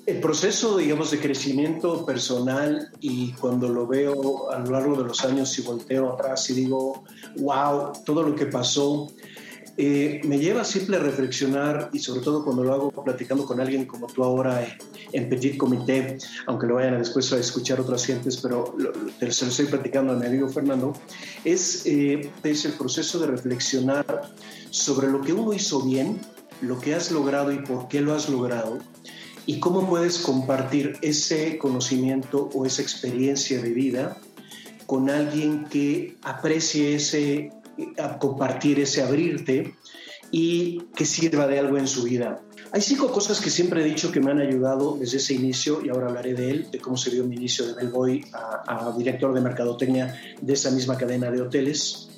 El 0.07 0.21
proceso, 0.21 0.77
digamos, 0.77 1.11
de 1.11 1.19
crecimiento 1.19 2.05
personal 2.07 2.91
y 3.01 3.33
cuando 3.33 3.69
lo 3.69 3.87
veo 3.87 4.51
a 4.53 4.59
lo 4.61 4.71
largo 4.71 4.97
de 4.97 5.09
los 5.09 5.25
años 5.25 5.59
y 5.59 5.63
volteo 5.63 6.13
atrás 6.13 6.49
y 6.51 6.55
digo, 6.55 7.05
wow, 7.37 7.93
todo 8.05 8.23
lo 8.23 8.35
que 8.37 8.47
pasó, 8.47 9.09
eh, 9.77 10.21
me 10.25 10.39
lleva 10.39 10.65
siempre 10.65 10.97
a 10.97 11.01
reflexionar 11.01 11.91
y 11.93 11.99
sobre 11.99 12.21
todo 12.21 12.45
cuando 12.45 12.63
lo 12.65 12.73
hago 12.73 12.91
platicando 13.05 13.45
con 13.45 13.61
alguien 13.61 13.85
como 13.85 14.07
tú 14.07 14.25
ahora 14.25 14.67
en 15.17 15.29
Petit 15.29 15.57
Comité, 15.57 16.19
aunque 16.47 16.67
lo 16.67 16.75
vayan 16.75 16.99
después 16.99 17.33
a 17.33 17.39
escuchar 17.39 17.81
otras 17.81 18.05
gentes, 18.05 18.37
pero 18.37 18.75
se 19.31 19.45
lo 19.45 19.51
estoy 19.51 19.67
platicando 19.67 20.13
a 20.13 20.17
mi 20.17 20.27
amigo 20.27 20.49
Fernando, 20.49 20.93
es, 21.45 21.87
eh, 21.87 22.31
es 22.43 22.65
el 22.65 22.73
proceso 22.73 23.19
de 23.19 23.29
reflexionar 23.29 24.33
sobre 24.71 25.09
lo 25.09 25.23
que 25.23 25.33
uno 25.33 25.53
hizo 25.53 25.83
bien, 25.83 26.21
lo 26.61 26.79
que 26.79 26.95
has 26.95 27.11
logrado 27.11 27.53
y 27.53 27.59
por 27.59 27.89
qué 27.89 28.01
lo 28.01 28.15
has 28.15 28.29
logrado, 28.29 28.79
y 29.47 29.61
cómo 29.61 29.89
puedes 29.89 30.19
compartir 30.19 30.99
ese 31.03 31.57
conocimiento 31.59 32.51
o 32.53 32.67
esa 32.67 32.83
experiencia 32.83 33.63
de 33.63 33.71
vida 33.71 34.19
con 34.87 35.09
alguien 35.09 35.65
que 35.65 36.17
aprecie 36.23 36.95
ese 36.95 37.51
a 37.99 38.19
compartir 38.19 38.81
ese 38.81 39.03
abrirte 39.03 39.75
y 40.31 40.83
que 40.95 41.05
sirva 41.05 41.47
de 41.47 41.59
algo 41.59 41.79
en 41.79 41.89
su 41.89 42.03
vida. 42.05 42.43
Hay 42.73 42.83
cinco 42.83 43.11
cosas 43.13 43.41
que 43.41 43.51
siempre 43.51 43.83
he 43.83 43.85
dicho 43.85 44.11
que 44.11 44.21
me 44.21 44.31
han 44.31 44.41
ayudado 44.41 44.97
desde 44.99 45.19
ese 45.19 45.35
inicio 45.35 45.85
y 45.85 45.89
ahora 45.89 46.09
hablaré 46.09 46.35
de 46.35 46.51
él, 46.51 46.71
de 46.71 46.79
cómo 46.79 46.97
se 46.97 47.11
dio 47.11 47.25
mi 47.25 47.37
inicio 47.37 47.67
de 47.67 47.75
Bellboy 47.75 48.25
a, 48.33 48.89
a 48.89 48.97
director 48.97 49.33
de 49.33 49.41
mercadotecnia 49.41 50.21
de 50.41 50.53
esa 50.53 50.71
misma 50.71 50.97
cadena 50.97 51.31
de 51.31 51.41
hoteles. 51.43 52.09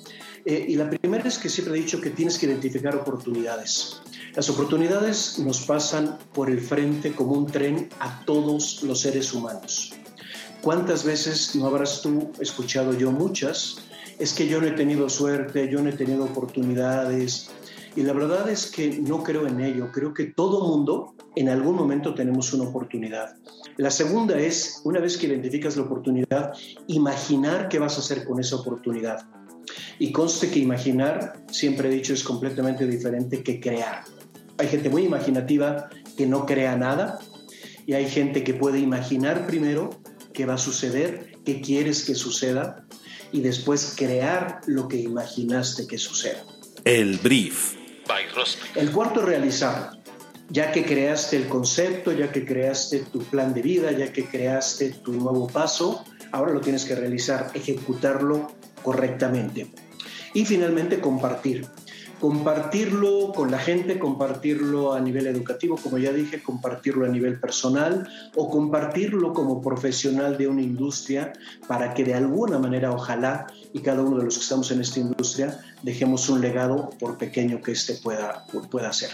Eh, 0.45 0.65
y 0.69 0.75
la 0.75 0.89
primera 0.89 1.27
es 1.27 1.37
que 1.37 1.49
siempre 1.49 1.77
he 1.77 1.81
dicho 1.81 2.01
que 2.01 2.09
tienes 2.09 2.37
que 2.37 2.45
identificar 2.45 2.95
oportunidades. 2.95 4.01
Las 4.35 4.49
oportunidades 4.49 5.39
nos 5.39 5.61
pasan 5.61 6.17
por 6.33 6.49
el 6.49 6.61
frente 6.61 7.13
como 7.13 7.33
un 7.33 7.47
tren 7.47 7.89
a 7.99 8.23
todos 8.25 8.83
los 8.83 9.01
seres 9.01 9.33
humanos. 9.33 9.93
¿Cuántas 10.61 11.03
veces 11.03 11.55
no 11.55 11.67
habrás 11.67 12.01
tú 12.01 12.31
escuchado 12.39 12.93
yo 12.97 13.11
muchas? 13.11 13.77
Es 14.17 14.33
que 14.33 14.47
yo 14.47 14.59
no 14.59 14.67
he 14.67 14.71
tenido 14.71 15.09
suerte, 15.09 15.69
yo 15.71 15.81
no 15.81 15.89
he 15.89 15.93
tenido 15.93 16.25
oportunidades. 16.25 17.49
Y 17.95 18.03
la 18.03 18.13
verdad 18.13 18.49
es 18.49 18.67
que 18.67 18.99
no 18.99 19.23
creo 19.23 19.47
en 19.47 19.59
ello. 19.59 19.91
Creo 19.91 20.13
que 20.13 20.25
todo 20.25 20.67
mundo 20.67 21.15
en 21.35 21.49
algún 21.49 21.75
momento 21.75 22.13
tenemos 22.13 22.53
una 22.53 22.69
oportunidad. 22.69 23.35
La 23.77 23.91
segunda 23.91 24.37
es, 24.37 24.81
una 24.83 24.99
vez 24.99 25.17
que 25.17 25.27
identificas 25.27 25.77
la 25.77 25.83
oportunidad, 25.83 26.53
imaginar 26.87 27.69
qué 27.69 27.79
vas 27.79 27.97
a 27.97 28.01
hacer 28.01 28.25
con 28.25 28.39
esa 28.39 28.57
oportunidad. 28.57 29.27
Y 29.99 30.11
conste 30.11 30.49
que 30.49 30.59
imaginar, 30.59 31.45
siempre 31.51 31.89
he 31.89 31.91
dicho, 31.91 32.13
es 32.13 32.23
completamente 32.23 32.85
diferente 32.85 33.43
que 33.43 33.59
crear. 33.59 34.03
Hay 34.57 34.67
gente 34.67 34.89
muy 34.89 35.03
imaginativa 35.03 35.89
que 36.17 36.27
no 36.27 36.45
crea 36.45 36.75
nada 36.75 37.19
y 37.85 37.93
hay 37.93 38.09
gente 38.09 38.43
que 38.43 38.53
puede 38.53 38.79
imaginar 38.79 39.47
primero 39.47 39.89
qué 40.33 40.45
va 40.45 40.55
a 40.55 40.57
suceder, 40.57 41.37
qué 41.45 41.61
quieres 41.61 42.03
que 42.03 42.15
suceda 42.15 42.85
y 43.31 43.41
después 43.41 43.93
crear 43.97 44.61
lo 44.67 44.87
que 44.87 44.97
imaginaste 44.97 45.87
que 45.87 45.97
suceda. 45.97 46.43
El 46.83 47.17
brief. 47.17 47.78
El 48.75 48.91
cuarto, 48.91 49.21
realizar. 49.21 49.91
Ya 50.49 50.71
que 50.71 50.83
creaste 50.83 51.37
el 51.37 51.47
concepto, 51.47 52.11
ya 52.11 52.31
que 52.31 52.43
creaste 52.43 53.05
tu 53.11 53.19
plan 53.19 53.53
de 53.53 53.61
vida, 53.61 53.91
ya 53.91 54.11
que 54.11 54.25
creaste 54.25 54.89
tu 54.89 55.13
nuevo 55.13 55.47
paso, 55.47 56.03
ahora 56.31 56.53
lo 56.53 56.61
tienes 56.61 56.85
que 56.85 56.95
realizar, 56.95 57.51
ejecutarlo 57.53 58.51
correctamente. 58.81 59.71
Y 60.33 60.45
finalmente, 60.45 60.99
compartir 60.99 61.67
compartirlo 62.19 63.31
con 63.33 63.49
la 63.49 63.59
gente, 63.59 63.97
compartirlo 63.97 64.93
a 64.93 64.99
nivel 64.99 65.27
educativo, 65.27 65.77
como 65.81 65.97
ya 65.97 66.11
dije, 66.11 66.43
compartirlo 66.43 67.05
a 67.05 67.09
nivel 67.09 67.39
personal 67.39 68.07
o 68.35 68.49
compartirlo 68.49 69.33
como 69.33 69.61
profesional 69.61 70.37
de 70.37 70.47
una 70.47 70.61
industria 70.61 71.33
para 71.67 71.93
que 71.93 72.03
de 72.03 72.13
alguna 72.13 72.59
manera, 72.59 72.91
ojalá, 72.91 73.47
y 73.73 73.79
cada 73.79 74.03
uno 74.03 74.17
de 74.17 74.25
los 74.25 74.35
que 74.35 74.43
estamos 74.43 74.69
en 74.71 74.81
esta 74.81 74.99
industria, 74.99 75.59
dejemos 75.81 76.27
un 76.29 76.41
legado 76.41 76.89
por 76.99 77.17
pequeño 77.17 77.61
que 77.61 77.71
éste 77.71 77.95
pueda, 77.95 78.45
pueda 78.69 78.91
ser. 78.91 79.11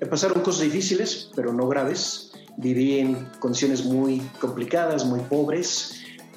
Me 0.00 0.06
pasaron 0.06 0.42
cosas 0.42 0.62
difíciles, 0.62 1.30
pero 1.34 1.52
no 1.52 1.66
graves. 1.66 2.30
Viví 2.56 3.00
en 3.00 3.26
condiciones 3.40 3.84
muy 3.84 4.20
complicadas, 4.40 5.04
muy 5.04 5.20
pobres, 5.20 5.94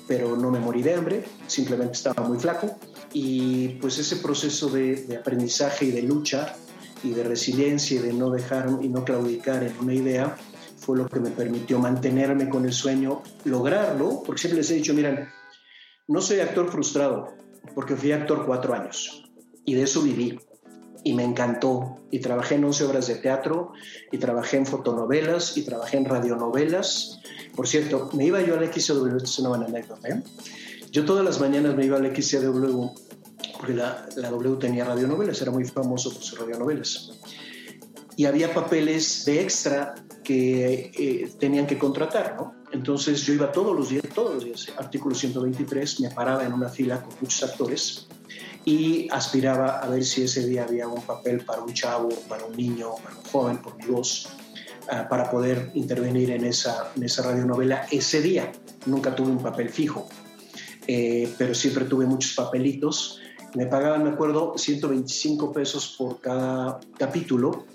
pero 0.08 0.36
no 0.36 0.50
me 0.50 0.60
morí 0.60 0.82
de 0.82 0.96
hambre, 0.96 1.24
simplemente 1.48 1.94
estaba 1.94 2.28
muy 2.28 2.40
flaco 2.40 2.76
y 3.14 3.70
pues 3.80 3.98
ese 4.00 4.18
proceso 4.18 4.70
de, 4.70 5.18
aprendizaje 5.20 5.86
y 5.86 5.92
de 5.92 6.04
lucha 6.04 6.56
y 7.04 7.12
de 7.12 7.24
resiliencia 7.24 8.00
y 8.00 8.04
de 8.04 8.14
no 8.14 8.30
dejar 8.30 8.70
y 8.82 8.90
no 8.90 9.04
claudicar 9.04 9.64
en 9.64 9.78
una 9.80 9.94
idea 9.94 10.38
fue 10.78 10.98
lo 10.98 11.08
que 11.08 11.20
me 11.20 11.30
permitió 11.30 11.80
mantenerme 11.80 12.50
con 12.50 12.66
el 12.66 12.74
sueño, 12.74 13.22
lograrlo, 13.46 14.24
porque 14.26 14.42
siempre 14.42 14.58
les 14.62 14.72
he 14.72 14.76
dicho, 14.76 14.94
miren, 14.94 15.28
no 16.08 16.22
soy 16.22 16.40
actor 16.40 16.72
frustrado, 16.72 17.36
porque 17.76 17.96
fui 17.96 18.12
actor 18.12 18.46
cuatro 18.46 18.74
años 18.74 19.24
y 19.64 19.76
de 19.76 19.84
eso 19.84 20.02
viví 20.02 20.40
y 21.04 21.14
me 21.14 21.24
encantó. 21.24 21.98
Y 22.12 22.20
trabajé 22.20 22.56
en 22.56 22.66
11 22.66 22.84
obras 22.86 23.08
de 23.08 23.16
teatro, 23.16 23.74
y 24.12 24.18
trabajé 24.18 24.58
en 24.58 24.66
fotonovelas, 24.66 25.58
y 25.58 25.64
trabajé 25.64 25.98
en 25.98 26.06
radionovelas. 26.06 27.20
Por 27.56 27.68
cierto, 27.68 28.10
me 28.14 28.26
iba 28.26 28.42
yo 28.42 28.58
al 28.58 28.72
XW, 28.72 29.16
esta 29.18 29.24
es 29.24 29.40
una 29.40 29.50
buena 29.50 29.66
anécdota, 29.66 30.10
¿eh? 30.10 30.24
Yo 30.92 31.06
todas 31.06 31.24
las 31.24 31.40
mañanas 31.40 31.74
me 31.76 31.86
iba 31.86 31.98
al 31.98 32.16
XCW 32.16 32.90
porque 33.58 33.74
la, 33.74 34.10
la 34.16 34.30
W 34.30 34.58
tenía 34.58 34.84
radionovelas, 34.84 35.42
era 35.42 35.52
muy 35.52 35.66
famoso 35.66 36.12
por 36.12 36.22
sus 36.22 36.38
radionovelas. 36.38 37.12
y 38.18 38.26
había 38.26 38.54
papeles 38.54 39.24
de 39.26 39.42
extra 39.42 39.96
que 40.24 40.92
eh, 40.98 41.32
tenían 41.40 41.66
que 41.66 41.78
contratar, 41.78 42.36
¿no? 42.36 42.56
Entonces 42.72 43.22
yo 43.24 43.34
iba 43.34 43.52
todos 43.52 43.76
los 43.78 43.90
días, 43.90 44.04
todos 44.14 44.36
los 44.36 44.46
días, 44.46 44.68
artículo 44.78 45.16
123, 45.16 46.02
me 46.02 46.10
paraba 46.10 46.46
en 46.46 46.54
una 46.54 46.70
fila 46.70 47.02
con 47.02 47.14
muchos 47.22 47.44
actores 47.44 48.08
y 48.66 49.08
aspiraba 49.12 49.80
a 49.80 49.90
ver 49.90 50.04
si 50.04 50.24
ese 50.24 50.46
día 50.46 50.64
había 50.64 50.88
un 50.88 51.02
papel 51.02 51.44
para 51.46 51.62
un 51.62 51.74
chavo, 51.74 52.10
para 52.28 52.46
un 52.46 52.56
niño, 52.56 52.96
para 53.04 53.16
un 53.16 53.24
joven, 53.26 53.58
por 53.58 53.76
mi 53.78 53.86
voz, 53.86 54.30
ah, 54.90 55.08
para 55.10 55.30
poder 55.30 55.72
intervenir 55.74 56.32
en 56.32 56.46
esa, 56.46 56.92
en 56.96 57.04
esa 57.04 57.24
radionovela 57.24 57.88
ese 57.92 58.22
día. 58.22 58.52
Nunca 58.86 59.16
tuve 59.16 59.30
un 59.30 59.44
papel 59.44 59.70
fijo, 59.70 60.08
eh, 60.88 61.34
pero 61.38 61.54
siempre 61.54 61.86
tuve 61.86 62.06
muchos 62.06 62.34
papelitos. 62.34 63.20
Me 63.56 63.66
pagaban, 63.66 64.04
me 64.04 64.12
acuerdo, 64.12 64.54
125 64.58 65.52
pesos 65.52 65.96
por 65.98 66.20
cada 66.20 66.80
capítulo 66.98 67.66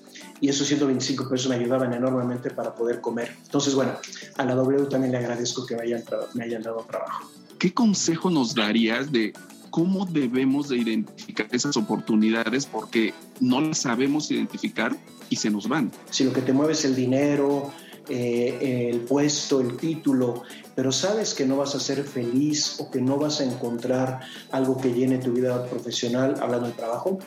y 0.40 0.49
esos 0.49 0.66
125 0.69 1.29
pesos 1.29 1.49
me 1.49 1.57
ayudaban 1.57 1.92
enormemente 1.92 2.51
para 2.51 2.75
poder 2.75 3.01
comer. 3.01 3.37
Entonces, 3.45 3.75
bueno, 3.75 3.92
a 4.37 4.45
la 4.45 4.55
W 4.55 4.87
también 4.87 5.12
le 5.12 5.19
agradezco 5.19 5.66
que 5.66 5.77
me 5.77 5.83
hayan, 5.83 6.03
me 6.35 6.45
hayan 6.45 6.62
dado 6.62 6.85
trabajo. 6.88 7.31
¿Qué 7.59 7.73
consejo 7.73 8.31
nos 8.31 8.55
darías 8.55 9.11
de 9.12 9.33
cómo 9.71 10.07
debemos 10.07 10.69
de 10.69 10.79
identificar 10.79 11.49
esas 11.53 11.77
oportunidades? 11.77 12.66
Porque 12.66 13.14
no 13.40 13.61
las 13.61 13.79
sabemos 13.79 14.31
identificar 14.31 14.97
y 15.31 15.37
se 15.37 15.51
nos 15.51 15.69
van. 15.69 15.90
Si 16.11 16.25
lo 16.25 16.33
que 16.33 16.42
te 16.42 16.53
mueve 16.53 16.73
es 16.73 16.85
el 16.85 16.95
dinero, 16.95 17.73
eh, 18.09 18.90
el 18.90 19.01
puesto, 19.01 19.61
el 19.61 19.77
título, 19.77 20.42
pero 20.75 20.92
sabes 20.92 21.35
que 21.35 21.47
no 21.47 21.57
vas 21.57 21.75
a 21.75 21.81
ser 21.81 22.05
feliz 22.05 22.79
o 22.81 22.90
que 22.90 23.01
no 23.01 23.16
vas 23.16 23.40
a 23.40 23.45
encontrar 23.45 24.21
algo 24.53 24.77
que 24.77 24.92
llene 24.92 25.19
tu 25.19 25.33
vida 25.33 25.66
profesional, 25.66 26.37
hablando 26.40 26.69
de 26.69 26.75
trabajo, 26.75 27.19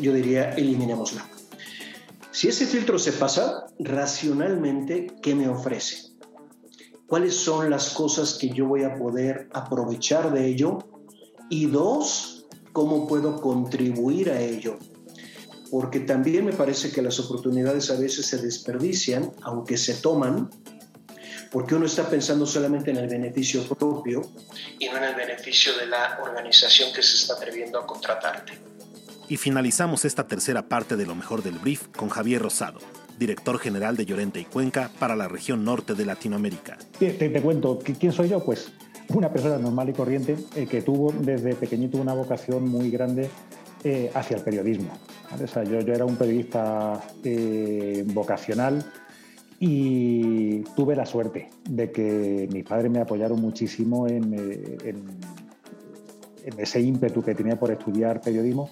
yo 0.00 0.12
diría 0.12 0.50
eliminémosla. 0.50 1.26
Si 2.30 2.48
ese 2.48 2.66
filtro 2.66 2.98
se 2.98 3.12
pasa, 3.12 3.66
racionalmente, 3.78 5.14
¿qué 5.22 5.34
me 5.34 5.48
ofrece? 5.48 6.12
¿Cuáles 7.06 7.36
son 7.36 7.68
las 7.68 7.90
cosas 7.90 8.38
que 8.38 8.48
yo 8.48 8.66
voy 8.66 8.84
a 8.84 8.94
poder 8.94 9.48
aprovechar 9.52 10.32
de 10.32 10.46
ello? 10.46 10.78
Y 11.50 11.66
dos, 11.66 12.46
¿cómo 12.72 13.06
puedo 13.06 13.40
contribuir 13.40 14.30
a 14.30 14.40
ello? 14.40 14.78
Porque 15.72 16.00
también 16.00 16.44
me 16.44 16.52
parece 16.52 16.92
que 16.92 17.00
las 17.00 17.18
oportunidades 17.18 17.90
a 17.90 17.98
veces 17.98 18.26
se 18.26 18.36
desperdician, 18.36 19.32
aunque 19.40 19.78
se 19.78 19.94
toman, 19.94 20.50
porque 21.50 21.74
uno 21.74 21.86
está 21.86 22.10
pensando 22.10 22.44
solamente 22.44 22.90
en 22.90 22.98
el 22.98 23.08
beneficio 23.08 23.66
propio 23.66 24.20
y 24.78 24.90
no 24.90 24.98
en 24.98 25.04
el 25.04 25.14
beneficio 25.14 25.74
de 25.78 25.86
la 25.86 26.18
organización 26.22 26.92
que 26.92 27.02
se 27.02 27.16
está 27.16 27.36
atreviendo 27.36 27.78
a 27.78 27.86
contratarte. 27.86 28.52
Y 29.30 29.38
finalizamos 29.38 30.04
esta 30.04 30.26
tercera 30.26 30.68
parte 30.68 30.94
de 30.96 31.06
lo 31.06 31.14
mejor 31.14 31.42
del 31.42 31.58
brief 31.58 31.88
con 31.96 32.10
Javier 32.10 32.42
Rosado, 32.42 32.80
director 33.18 33.58
general 33.58 33.96
de 33.96 34.04
Llorente 34.04 34.40
y 34.40 34.44
Cuenca 34.44 34.90
para 34.98 35.16
la 35.16 35.26
región 35.26 35.64
norte 35.64 35.94
de 35.94 36.04
Latinoamérica. 36.04 36.76
Te, 36.98 37.40
cuento, 37.40 37.78
¿quién 37.78 38.12
soy 38.12 38.28
yo? 38.28 38.44
Pues 38.44 38.70
una 39.08 39.32
persona 39.32 39.56
normal 39.56 39.88
y 39.88 39.94
corriente 39.94 40.36
eh, 40.54 40.66
que 40.66 40.82
tuvo 40.82 41.14
desde 41.18 41.54
pequeñito 41.54 41.96
una 41.96 42.12
vocación 42.12 42.68
muy 42.68 42.90
grande 42.90 43.30
eh, 43.84 44.10
hacia 44.14 44.36
el 44.36 44.42
periodismo. 44.42 44.92
yo, 45.68 45.78
era 45.78 46.04
un 46.04 46.16
periodista 46.16 47.00
eh, 47.24 48.04
vocacional 48.08 48.84
y 49.58 50.60
tuve 50.74 50.96
la 50.96 51.06
suerte 51.06 51.50
de 51.68 51.92
que 51.92 52.48
mis 52.52 52.64
padres 52.64 52.90
me 52.90 53.00
apoyaron 53.00 53.40
muchísimo 53.40 54.08
en, 54.08 54.34
en 54.34 55.04
ese 56.58 56.80
ímpetu 56.80 57.22
que 57.22 57.34
tenía 57.34 57.58
por 57.58 57.70
estudiar 57.70 58.20
periodismo 58.20 58.70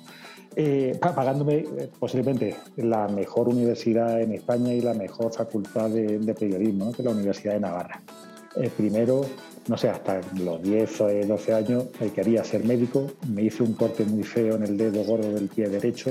eh, 0.57 0.99
pagándome 0.99 1.59
eh, 1.59 1.91
posiblemente 1.97 2.57
la 2.77 3.07
mejor 3.07 3.49
universidad 3.49 4.21
en 4.21 4.33
España 4.33 4.73
y 4.73 4.81
la 4.81 4.95
mejor 4.95 5.33
facultad 5.33 5.89
de, 5.91 6.35
periodismo, 6.35 6.93
que 6.93 7.03
es 7.03 7.07
la 7.07 7.13
Universidad 7.13 7.55
de 7.55 7.61
Navarra. 7.61 8.03
Eh, 8.57 8.69
primero, 8.77 9.21
no 9.69 9.77
sé, 9.77 9.89
hasta 9.89 10.21
los 10.43 10.63
10 10.63 11.01
o 11.01 11.09
12 11.27 11.55
años 11.55 11.87
quería 12.15 12.43
ser 12.45 12.65
médico, 12.65 13.07
me 13.29 13.43
hice 13.43 13.63
un 13.63 13.75
corte 13.75 14.05
muy 14.05 14.23
feo 14.23 14.57
en 14.57 14.63
el 14.63 14.77
dedo 14.77 15.05
gordo 15.05 15.33
del 15.33 15.49
pie 15.49 15.69
derecho, 15.69 16.11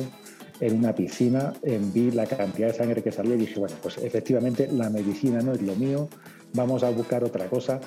en 0.60 0.78
una 0.78 0.94
piscina, 0.94 1.54
vi 1.94 2.12
la 2.12 2.26
cantidad 2.26 2.68
de 2.68 2.74
sangre 2.74 3.02
que 3.02 3.12
salía 3.12 3.36
y 3.36 3.40
dije, 3.40 3.60
bueno, 3.60 3.76
pues 3.82 3.98
efectivamente 3.98 4.68
la 4.72 4.90
medicina 4.90 5.42
no 5.42 5.54
es 5.54 5.62
lo 5.62 5.76
mío, 5.76 6.10
vamos 6.54 6.84
a 6.84 6.90
buscar 6.90 7.24
otra 7.24 7.48
cosa 7.48 7.80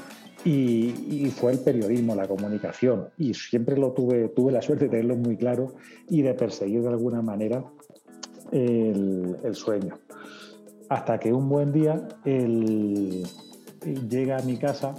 y, 0.45 1.31
fue 1.31 1.53
el 1.53 1.61
periodismo, 1.61 2.15
la 2.15 2.27
comunicación. 2.27 3.09
Y 3.17 3.35
siempre 3.35 3.77
lo 3.77 3.93
tuve, 3.93 4.29
tuve 4.29 4.53
la 4.53 4.63
suerte 4.63 4.85
de 4.85 4.91
tenerlo 4.91 5.17
muy 5.17 5.37
claro 5.37 5.75
y 6.09 6.23
de 6.23 6.35
perseguir 6.35 6.83
de 6.83 6.89
alguna 6.89 7.23
manera 7.23 7.65
el, 8.51 9.37
sueño. 9.53 9.99
Hasta 10.89 11.19
que 11.19 11.33
un 11.33 11.49
buen 11.49 11.73
día 11.73 12.09
llega 14.09 14.37
a 14.37 14.43
mi 14.43 14.57
casa, 14.57 14.95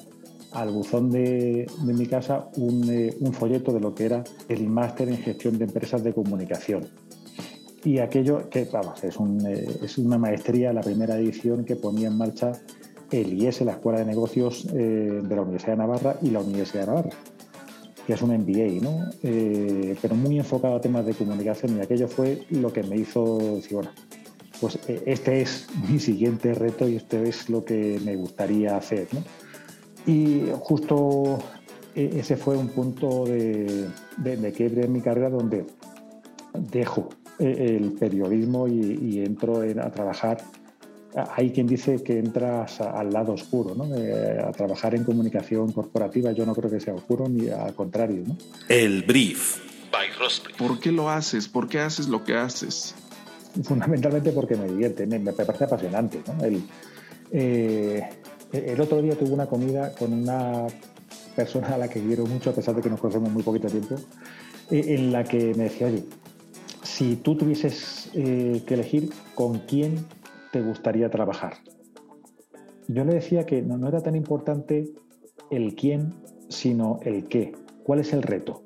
al 0.54 0.72
buzón 0.72 1.10
de, 1.10 1.68
mi 1.84 2.06
casa, 2.06 2.50
eh, 2.56 3.16
un, 3.20 3.34
folleto 3.34 3.74
de 3.74 3.80
lo 3.80 3.94
que 3.94 4.06
era 4.06 4.24
el 4.48 4.68
máster 4.68 5.10
en 5.10 5.18
gestión 5.18 5.58
de 5.58 5.66
empresas 5.66 6.04
de 6.04 6.14
comunicación. 6.14 6.88
Y 7.84 8.00
aquello, 8.00 8.50
que 8.50 8.66
vamos, 8.66 9.04
es, 9.04 9.18
eh, 9.48 9.80
es 9.82 9.98
una 9.98 10.18
maestría, 10.18 10.72
la 10.72 10.82
primera 10.82 11.18
edición 11.18 11.66
que 11.66 11.76
ponía 11.76 12.08
en 12.08 12.18
marcha 12.18 12.52
el 13.12 13.34
IES, 13.34 13.62
la 13.62 13.74
Escuela 13.74 14.00
de 14.00 14.06
Negocios 14.06 14.66
eh, 14.74 15.22
de 15.24 15.36
la 15.36 15.42
Universidad 15.42 15.74
de 15.74 15.78
Navarra 15.78 16.18
y 16.22 16.30
la 16.30 16.40
Universidad 16.40 16.82
de 16.82 16.88
Navarra, 16.88 17.10
que 18.08 18.14
es 18.14 18.22
un 18.22 18.30
MBA, 18.30 18.82
¿no? 18.82 19.10
Pero 19.22 20.16
muy 20.16 20.38
enfocado 20.40 20.76
a 20.76 20.82
temas 20.82 21.06
de 21.06 21.14
comunicación 21.14 21.78
y 21.78 21.82
aquello 21.82 22.08
fue 22.08 22.44
lo 22.50 22.72
que 22.72 22.84
me 22.84 22.96
hizo 22.96 23.38
decir, 23.38 23.74
bueno, 23.74 23.92
pues 24.60 24.80
este 24.88 25.42
es 25.42 25.68
mi 25.90 26.00
siguiente 26.00 26.54
reto 26.54 26.88
y 26.88 26.96
este 26.96 27.28
es 27.28 27.50
lo 27.50 27.66
que 27.66 28.00
me 28.04 28.16
gustaría 28.16 28.78
hacer, 28.78 29.08
¿no? 29.12 29.22
Y 30.06 30.46
justo 30.60 31.40
ese 31.96 32.38
fue 32.38 32.58
un 32.58 32.70
punto 32.70 33.26
de, 33.26 33.88
de, 34.18 34.52
quiebre 34.52 34.86
en 34.86 34.92
mi 34.92 35.02
carrera 35.02 35.30
donde 35.30 35.66
dejo 36.54 37.10
el 37.40 37.94
periodismo 37.94 38.68
y, 38.68 39.24
entro 39.24 39.62
a 39.62 39.92
trabajar 39.92 40.38
hay 41.16 41.52
quien 41.52 41.68
dice 41.68 42.02
que 42.04 42.18
entras 42.18 42.82
al 42.82 43.12
lado 43.12 43.34
oscuro, 43.34 43.76
¿no? 43.76 43.84
a 43.84 44.52
trabajar 44.52 44.96
en 44.96 45.04
comunicación 45.04 45.72
corporativa. 45.72 46.32
Yo 46.32 46.44
no 46.44 46.56
creo 46.56 46.72
que 46.72 46.80
sea 46.80 46.96
oscuro, 46.96 47.30
ni 47.30 47.50
al 47.50 47.76
contrario. 47.76 48.24
¿no? 48.26 48.36
El 48.68 49.04
brief. 49.04 49.60
¿Por 50.58 50.80
qué 50.80 50.92
lo 50.92 51.10
haces? 51.10 51.48
¿Por 51.48 51.70
qué 51.70 51.80
haces 51.80 52.08
lo 52.08 52.24
que 52.24 52.36
haces? 52.36 52.96
Fundamentalmente 53.64 54.32
porque 54.32 54.56
me 54.56 54.68
divierte, 54.68 55.06
me, 55.06 55.20
parece 55.34 55.66
apasionante. 55.66 56.24
El, 56.42 56.64
eh, 57.32 58.10
el 58.54 58.80
otro 58.80 59.02
día 59.02 59.18
tuve 59.18 59.32
una 59.32 59.48
comida 59.48 59.94
con 59.94 60.14
una 60.14 60.68
persona 61.36 61.70
a 61.70 61.78
la 61.78 61.88
que 61.88 62.02
quiero 62.02 62.26
mucho, 62.26 62.52
a 62.52 62.54
pesar 62.54 62.76
de 62.76 62.82
que 62.82 62.90
nos 62.90 63.00
conocemos 63.00 63.32
muy 63.32 63.44
poquito 63.44 63.68
tiempo, 63.68 63.96
eh, 64.70 64.96
en 64.96 65.12
la 65.12 65.24
que 65.24 65.54
me 65.56 65.66
decía, 65.66 65.88
oye, 65.88 66.06
si 66.84 67.16
tú 67.16 67.36
tuvieses 67.36 68.12
eh, 68.14 68.62
que 68.66 68.76
elegir 68.76 69.10
con 69.34 69.60
quién 69.60 70.06
te 70.52 70.62
gustaría 70.62 71.10
trabajar? 71.10 71.56
Yo 72.88 73.04
le 73.06 73.16
decía 73.16 73.46
que 73.46 73.62
no, 73.62 73.88
era 73.88 74.02
tan 74.02 74.16
importante 74.16 74.94
el 75.50 75.74
quién, 75.74 76.14
sino 76.50 77.00
el 77.02 77.28
qué. 77.28 77.54
¿Cuál 77.84 78.00
es 78.00 78.14
el 78.14 78.22
reto? 78.22 78.62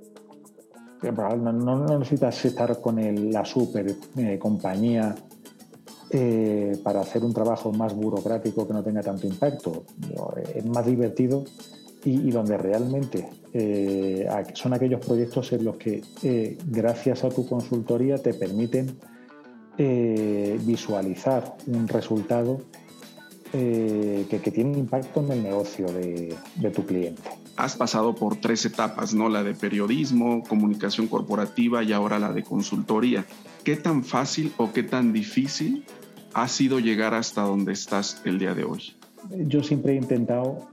No, 1.02 1.86
necesitas 2.00 2.44
estar 2.44 2.82
con 2.82 3.32
la 3.32 3.46
super 3.46 3.96
eh, 4.18 4.38
compañía 4.40 5.16
eh, 6.10 6.78
para 6.84 7.02
hacer 7.02 7.24
un 7.24 7.34
trabajo 7.34 7.72
más 7.72 7.96
burocrático 7.96 8.68
que 8.68 8.74
no 8.74 8.84
tenga 8.84 9.02
tanto 9.02 9.28
impacto. 9.28 9.84
Es 10.56 10.66
más 10.66 10.86
divertido 10.86 11.44
y, 12.04 12.32
donde 12.32 12.58
realmente 12.58 13.30
eh, 13.54 14.28
son 14.54 14.74
aquellos 14.74 15.06
proyectos 15.06 15.52
en 15.54 15.66
los 15.66 15.78
que, 15.78 16.58
gracias 16.68 17.24
a 17.24 17.30
tu 17.30 17.48
consultoría, 17.48 18.18
te 18.18 18.34
permiten 18.34 18.98
eh, 19.80 20.60
visualizar 20.64 21.56
un 21.68 21.88
resultado 21.88 22.62
eh, 23.54 24.26
que, 24.28 24.40
tiene 24.40 24.76
impacto 24.76 25.20
en 25.20 25.32
el 25.32 25.44
negocio 25.44 25.86
de, 25.86 26.36
tu 26.74 26.84
cliente. 26.84 27.22
Has 27.56 27.76
pasado 27.76 28.16
por 28.16 28.38
tres 28.38 28.66
etapas, 28.66 29.14
¿no? 29.14 29.30
La 29.30 29.44
de 29.44 29.54
periodismo, 29.54 30.42
comunicación 30.44 31.08
corporativa 31.08 31.84
y 31.84 31.94
ahora 31.94 32.18
la 32.18 32.34
de 32.34 32.42
consultoría. 32.42 33.24
¿Qué 33.68 33.76
tan 33.76 34.06
fácil 34.06 34.54
o 34.56 34.72
qué 34.72 34.82
tan 34.82 35.12
difícil 35.12 35.84
ha 36.34 36.48
sido 36.48 36.80
llegar 36.80 37.14
hasta 37.14 37.42
donde 37.42 37.74
estás 37.74 38.22
el 38.24 38.40
día 38.40 38.54
de 38.54 38.64
hoy? 38.64 38.96
Yo 39.30 39.62
siempre 39.62 39.92
he 39.92 39.96
intentado, 39.98 40.70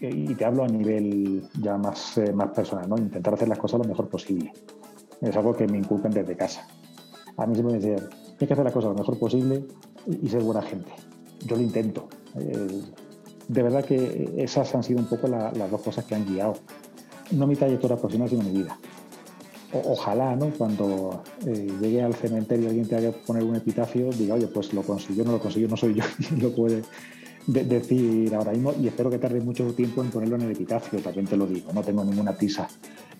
eh, 0.00 0.08
y 0.10 0.34
te 0.34 0.46
hablo 0.46 0.64
a 0.64 0.66
nivel 0.66 1.46
ya 1.60 1.76
más, 1.76 2.18
más 2.32 2.48
personal, 2.52 2.88
¿no? 2.88 2.96
intentar 2.96 3.34
hacer 3.34 3.48
las 3.48 3.58
cosas 3.58 3.80
lo 3.80 3.84
mejor 3.84 4.08
posible. 4.08 4.50
Es 5.20 5.36
algo 5.36 5.54
que 5.54 5.66
me 5.66 5.76
inculcan 5.76 6.10
desde 6.10 6.38
casa. 6.38 6.66
A 7.36 7.44
mí 7.44 7.54
siempre 7.54 7.76
me 7.76 7.84
decían, 7.84 8.08
hay 8.40 8.46
que 8.46 8.54
hacer 8.54 8.64
las 8.64 8.72
cosas 8.72 8.92
lo 8.92 8.96
mejor 8.96 9.18
posible 9.18 9.66
y, 10.06 10.26
ser 10.30 10.42
buena 10.42 10.62
gente. 10.62 10.90
Yo 11.44 11.54
lo 11.54 11.60
intento. 11.60 12.08
Eh, 12.34 12.80
de 13.46 13.62
verdad 13.62 13.84
que 13.84 14.32
esas 14.38 14.74
han 14.74 14.82
sido 14.82 15.00
un 15.00 15.06
poco 15.06 15.28
las 15.28 15.70
dos 15.70 15.82
cosas 15.82 16.06
que 16.06 16.14
han 16.14 16.24
guiado, 16.24 16.54
no 17.30 17.46
mi 17.46 17.56
trayectoria 17.56 17.98
profesional, 17.98 18.30
sino 18.30 18.42
mi 18.42 18.52
vida. 18.52 18.78
Ojalá, 19.72 20.34
¿no? 20.36 20.50
Cuando 20.50 21.22
eh, 21.46 21.68
llegue 21.80 22.02
al 22.02 22.14
cementerio 22.14 22.66
y 22.66 22.68
alguien 22.68 22.88
tenga 22.88 23.12
que 23.12 23.18
poner 23.18 23.42
un 23.42 23.56
epitafio, 23.56 24.10
diga, 24.10 24.34
oye, 24.34 24.46
pues 24.46 24.72
lo 24.72 24.82
consiguió, 24.82 25.24
no 25.24 25.32
lo 25.32 25.40
consiguió, 25.40 25.68
no 25.68 25.76
soy 25.76 25.94
yo 25.94 26.04
quien 26.28 26.40
lo 26.42 26.54
puede 26.54 26.82
decir 27.46 28.34
ahora 28.34 28.52
mismo 28.52 28.74
y 28.78 28.88
espero 28.88 29.08
que 29.10 29.18
tarde 29.18 29.40
mucho 29.40 29.72
tiempo 29.72 30.02
en 30.02 30.10
ponerlo 30.10 30.36
en 30.36 30.42
el 30.42 30.52
epitafio, 30.52 31.00
también 31.00 31.26
te 31.26 31.36
lo 31.36 31.46
digo, 31.46 31.72
no 31.72 31.82
tengo 31.82 32.04
ninguna 32.04 32.36
prisa. 32.36 32.68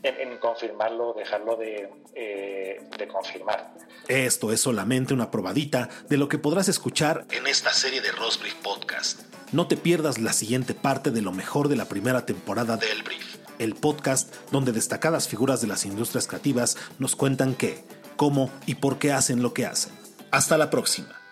En, 0.03 0.29
confirmarlo, 0.39 1.15
dejarlo 1.15 1.57
de, 1.57 1.91
eh, 2.15 2.81
de 2.97 3.09
confirmar. 3.09 3.75
Esto 4.07 4.53
es 4.53 4.61
solamente 4.61 5.13
una 5.13 5.31
probadita 5.31 5.89
de 6.09 6.17
lo 6.17 6.29
que 6.29 6.39
podrás 6.39 6.69
escuchar 6.69 7.27
en 7.33 7.47
esta 7.49 7.73
serie 7.73 8.01
de 8.01 8.13
Rosbrief 8.13 8.55
Podcast. 8.57 9.23
No 9.53 9.67
te 9.67 9.77
pierdas 9.77 10.19
la 10.19 10.33
siguiente 10.33 10.75
parte 10.75 11.11
de 11.11 11.23
lo 11.23 11.33
mejor 11.33 11.69
de 11.69 11.77
la 11.77 11.87
primera 11.87 12.25
temporada 12.25 12.77
de 12.77 12.91
El 12.93 13.03
Brief, 13.03 13.38
el 13.59 13.75
podcast 13.75 14.35
donde 14.51 14.73
destacadas 14.73 15.29
figuras 15.29 15.61
de 15.61 15.68
las 15.68 15.85
industrias 15.85 16.27
creativas 16.27 16.77
nos 16.99 17.16
cuentan 17.16 17.55
qué, 17.55 17.85
cómo 18.16 18.51
y 18.66 18.77
por 18.77 18.99
qué 18.99 19.12
hacen 19.12 19.42
lo 19.42 19.55
que 19.55 19.66
hacen. 19.66 19.92
Hasta 20.31 20.59
la 20.59 20.71
próxima. 20.71 21.28